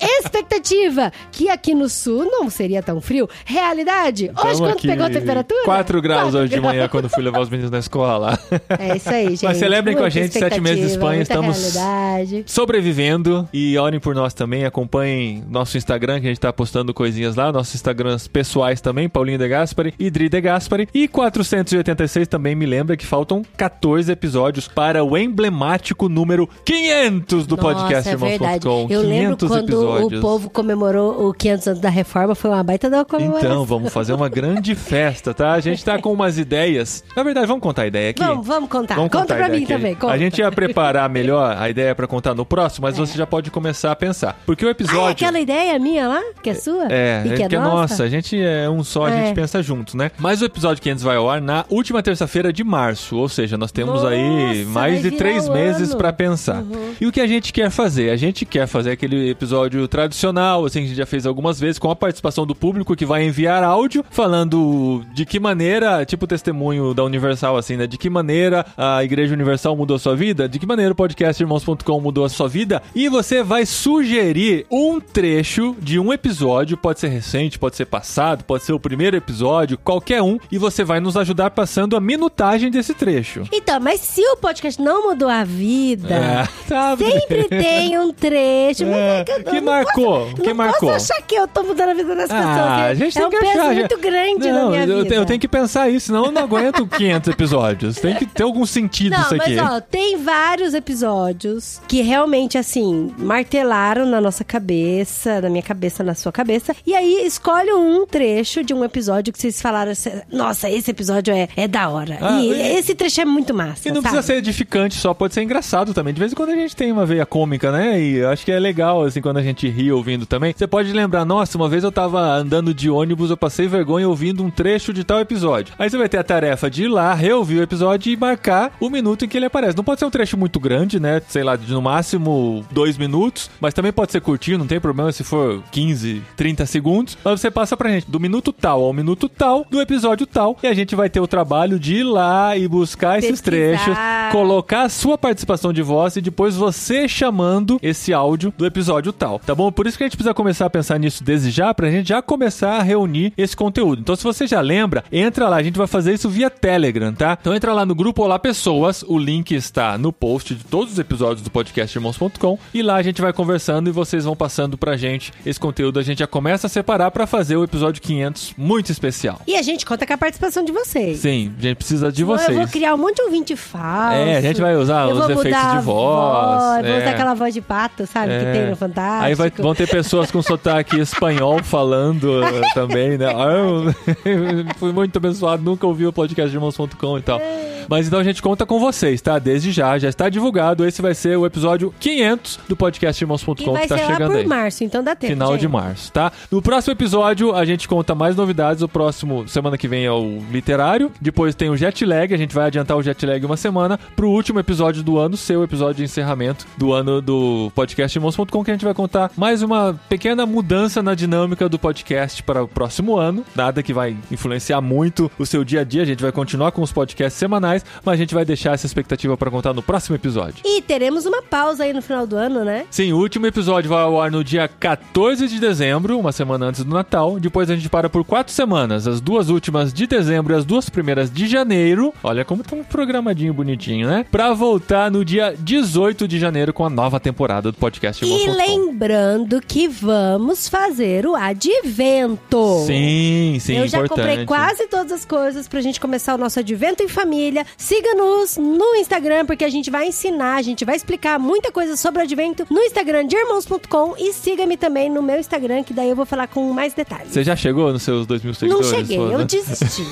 [0.00, 3.28] Expectativa, que aqui no sul não seria tão frio.
[3.44, 5.64] Realidade, hoje aqui, pegou a temperatura?
[5.64, 8.38] 4 graus hoje de manhã quando fui levar os meninos na escola.
[8.78, 9.44] É isso aí, gente.
[9.44, 12.44] Mas celebrem com a gente, sete meses de Espanha, estamos- realidade.
[12.46, 14.66] Sobrevivendo e orem por nós também.
[14.66, 17.50] Acompanhem nosso Instagram, que a gente tá postando coisinhas lá.
[17.50, 20.86] Nossos Instagrams pessoais também, Paulinho De Gaspari e Dri De Gaspari.
[20.92, 27.56] E 486 também me lembra que faltam 14 episódios para o emblemático número 500 do
[27.56, 28.66] podcast Nossa, é verdade.
[28.66, 28.92] Irmãos.com.
[28.92, 30.18] Eu lembro 500 quando episódios.
[30.18, 33.50] o povo comemorou o 500 anos da reforma, foi uma baita da comemoração.
[33.50, 35.52] Então, vamos fazer uma grande festa, tá?
[35.52, 37.02] A gente tá com umas ideias.
[37.16, 38.22] Na verdade, vamos contar a ideia aqui?
[38.22, 38.96] Vamos, vamos contar.
[38.96, 39.72] Vamos conta contar pra mim aqui.
[39.72, 39.94] também.
[39.94, 40.12] Conta.
[40.12, 43.50] A gente ia preparar melhor a ideia pra contar no próximo, mas você já pode
[43.50, 44.38] começar a pensar.
[44.44, 45.08] Porque o Ah, é episódio.
[45.08, 46.20] aquela ideia minha lá?
[46.42, 46.86] Que é sua?
[46.90, 47.74] É, e que é, que é nossa?
[47.94, 48.02] nossa.
[48.04, 49.26] A gente é um só, a É.
[49.26, 50.10] gente pensa junto, né?
[50.18, 53.16] Mas o episódio 500 vai ao ar na última terça-feira de março.
[53.16, 56.62] Ou seja, nós temos Nossa, aí mais de três meses pra pensar.
[57.00, 58.10] E o que a gente quer fazer?
[58.10, 61.78] A gente quer fazer aquele episódio tradicional, assim, que a gente já fez algumas vezes,
[61.78, 66.28] com a participação do público que vai enviar áudio falando de que maneira, tipo o
[66.28, 67.86] testemunho da Universal, assim, né?
[67.86, 71.42] De que maneira a Igreja Universal mudou a sua vida, de que maneira o podcast
[71.42, 72.82] Irmãos.com mudou a sua vida.
[72.94, 78.42] E você vai sugerir um trecho de um episódio, pode ser recente, pode ser passado,
[78.42, 82.70] pode ser o primeiro episódio, qualquer um, e você vai nos ajudar passando a minutagem
[82.70, 83.42] desse trecho.
[83.52, 88.84] Então, mas se o podcast não mudou a vida, É, tá sempre tem um trecho.
[88.84, 90.88] É, é que eu não marcou, posso- que não marcou.
[90.90, 92.46] posso achar que eu tô mudando a vida das pessoas.
[92.58, 93.74] Ah, é, a gente é tem um que peso achar.
[93.74, 95.14] muito grande não, na minha eu, vida.
[95.14, 97.96] eu tenho que pensar isso, senão eu não aguento 500 episódios.
[97.96, 99.56] Tem que ter algum sentido Não, isso aqui.
[99.56, 103.73] mas ó, tem vários episódios que realmente, assim, martelaram
[104.06, 106.74] na nossa cabeça, na minha cabeça, na sua cabeça.
[106.86, 111.34] E aí, escolhe um trecho de um episódio que vocês falaram assim, nossa, esse episódio
[111.34, 112.18] é, é da hora.
[112.20, 114.14] Ah, e, e- esse trecho é muito massa, E não sabe?
[114.14, 116.12] precisa ser edificante só, pode ser engraçado também.
[116.14, 118.00] De vez em quando a gente tem uma veia cômica, né?
[118.00, 120.54] E eu acho que é legal, assim, quando a gente ri ouvindo também.
[120.56, 124.42] Você pode lembrar, nossa, uma vez eu tava andando de ônibus, eu passei vergonha ouvindo
[124.44, 125.74] um trecho de tal episódio.
[125.78, 128.88] Aí você vai ter a tarefa de ir lá, reouvir o episódio e marcar o
[128.90, 129.76] minuto em que ele aparece.
[129.76, 131.20] Não pode ser um trecho muito grande, né?
[131.28, 135.10] Sei lá, de no máximo dois minutos, mas também pode ser curtinho, não tem problema
[135.10, 137.16] se for 15, 30 segundos.
[137.24, 140.66] Mas você passa pra gente do minuto tal ao minuto tal, do episódio tal, e
[140.66, 143.50] a gente vai ter o trabalho de ir lá e buscar esses Pesquisar.
[143.50, 143.96] trechos,
[144.32, 149.38] colocar a sua participação de voz e depois você chamando esse áudio do episódio tal,
[149.38, 149.72] tá bom?
[149.72, 152.20] Por isso que a gente precisa começar a pensar nisso desde já, pra gente já
[152.20, 154.02] começar a reunir esse conteúdo.
[154.02, 157.38] Então, se você já lembra, entra lá, a gente vai fazer isso via Telegram, tá?
[157.40, 160.98] Então, entra lá no grupo Olá Pessoas, o link está no post de todos os
[160.98, 164.96] episódios do podcast irmãos.com e lá a gente vai conversando e vocês vão passando pra
[164.96, 165.98] gente esse conteúdo.
[166.00, 169.40] A gente já começa a separar pra fazer o episódio 500 muito especial.
[169.46, 171.18] E a gente conta com a participação de vocês.
[171.20, 172.48] Sim, a gente precisa de vocês.
[172.48, 174.16] Eu vou criar um monte de ouvinte falso.
[174.16, 176.98] É, a gente vai usar eu os vou efeitos de voz, Vou é.
[176.98, 178.28] usar aquela voz de pato, sabe?
[178.28, 178.52] Que É.
[178.52, 179.24] tem no Fantástico.
[179.24, 183.26] Aí vai- vão ter pessoas com sotaque espanhol falando eh, também, né?
[183.26, 183.94] Ah, eu
[184.78, 187.40] fui muito abençoado, nunca ouvi o podcast de irmãos.com e tal.
[187.88, 189.38] Mas então a gente conta com vocês, tá?
[189.38, 190.86] Desde já, já está divulgado.
[190.86, 194.38] Esse vai ser o episódio 500 do podcast irmãos.com que tá ser lá chegando por
[194.38, 194.46] aí.
[194.46, 195.32] março, então dá tempo.
[195.32, 195.60] Final gente.
[195.60, 196.32] de março, tá?
[196.50, 198.82] No próximo episódio, a gente conta mais novidades.
[198.82, 201.10] O próximo, semana que vem, é o literário.
[201.20, 202.32] Depois tem o jet lag.
[202.32, 205.56] A gente vai adiantar o jet lag uma semana pro último episódio do ano ser
[205.56, 209.62] o episódio de encerramento do ano do podcast irmãos.com, que a gente vai contar mais
[209.62, 213.44] uma pequena mudança na dinâmica do podcast para o próximo ano.
[213.54, 216.02] Nada que vai influenciar muito o seu dia a dia.
[216.02, 217.73] A gente vai continuar com os podcasts semanais,
[218.04, 220.56] mas a gente vai deixar essa expectativa para contar no próximo episódio.
[220.64, 222.84] E teremos uma pausa aí no final do ano, né?
[222.90, 226.84] Sim, o último episódio vai ao ar no dia 14 de dezembro, uma semana antes
[226.84, 227.38] do Natal.
[227.40, 230.88] Depois a gente para por quatro semanas, as duas últimas de dezembro e as duas
[230.88, 232.12] primeiras de janeiro.
[232.22, 234.24] Olha como tá um programadinho bonitinho, né?
[234.30, 239.60] Pra voltar no dia 18 de janeiro com a nova temporada do podcast E lembrando
[239.60, 242.84] que vamos fazer o advento.
[242.86, 244.26] Sim, sim, Eu já importante.
[244.28, 247.63] comprei quase todas as coisas pra gente começar o nosso advento em família.
[247.76, 252.20] Siga-nos no Instagram, porque a gente vai ensinar, a gente vai explicar muita coisa sobre
[252.20, 256.16] o advento no Instagram de irmãos.com e siga-me também no meu Instagram, que daí eu
[256.16, 257.32] vou falar com mais detalhes.
[257.32, 258.88] Você já chegou nos seus 2 mil Não seguidores?
[258.90, 259.32] cheguei, esposa?
[259.32, 260.02] eu desisti.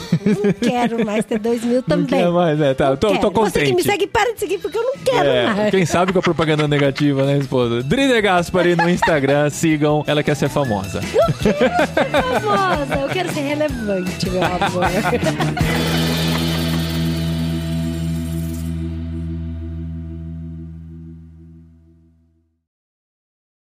[0.45, 2.07] não quero mais ter dois mil Não também.
[2.21, 2.75] quer mais, né?
[2.75, 3.31] Tá, Não tô, tô quero.
[3.33, 3.53] contente.
[3.53, 5.71] Você que me segue, para de seguir, porque eu não quero É, mais.
[5.71, 7.83] quem sabe com a propaganda negativa, né, esposa?
[7.83, 10.05] Drida Gaspari no Instagram, sigam.
[10.07, 11.01] Ela quer ser famosa.
[11.03, 12.95] famosa.
[13.01, 14.83] Eu quero ser relevante, meu amor.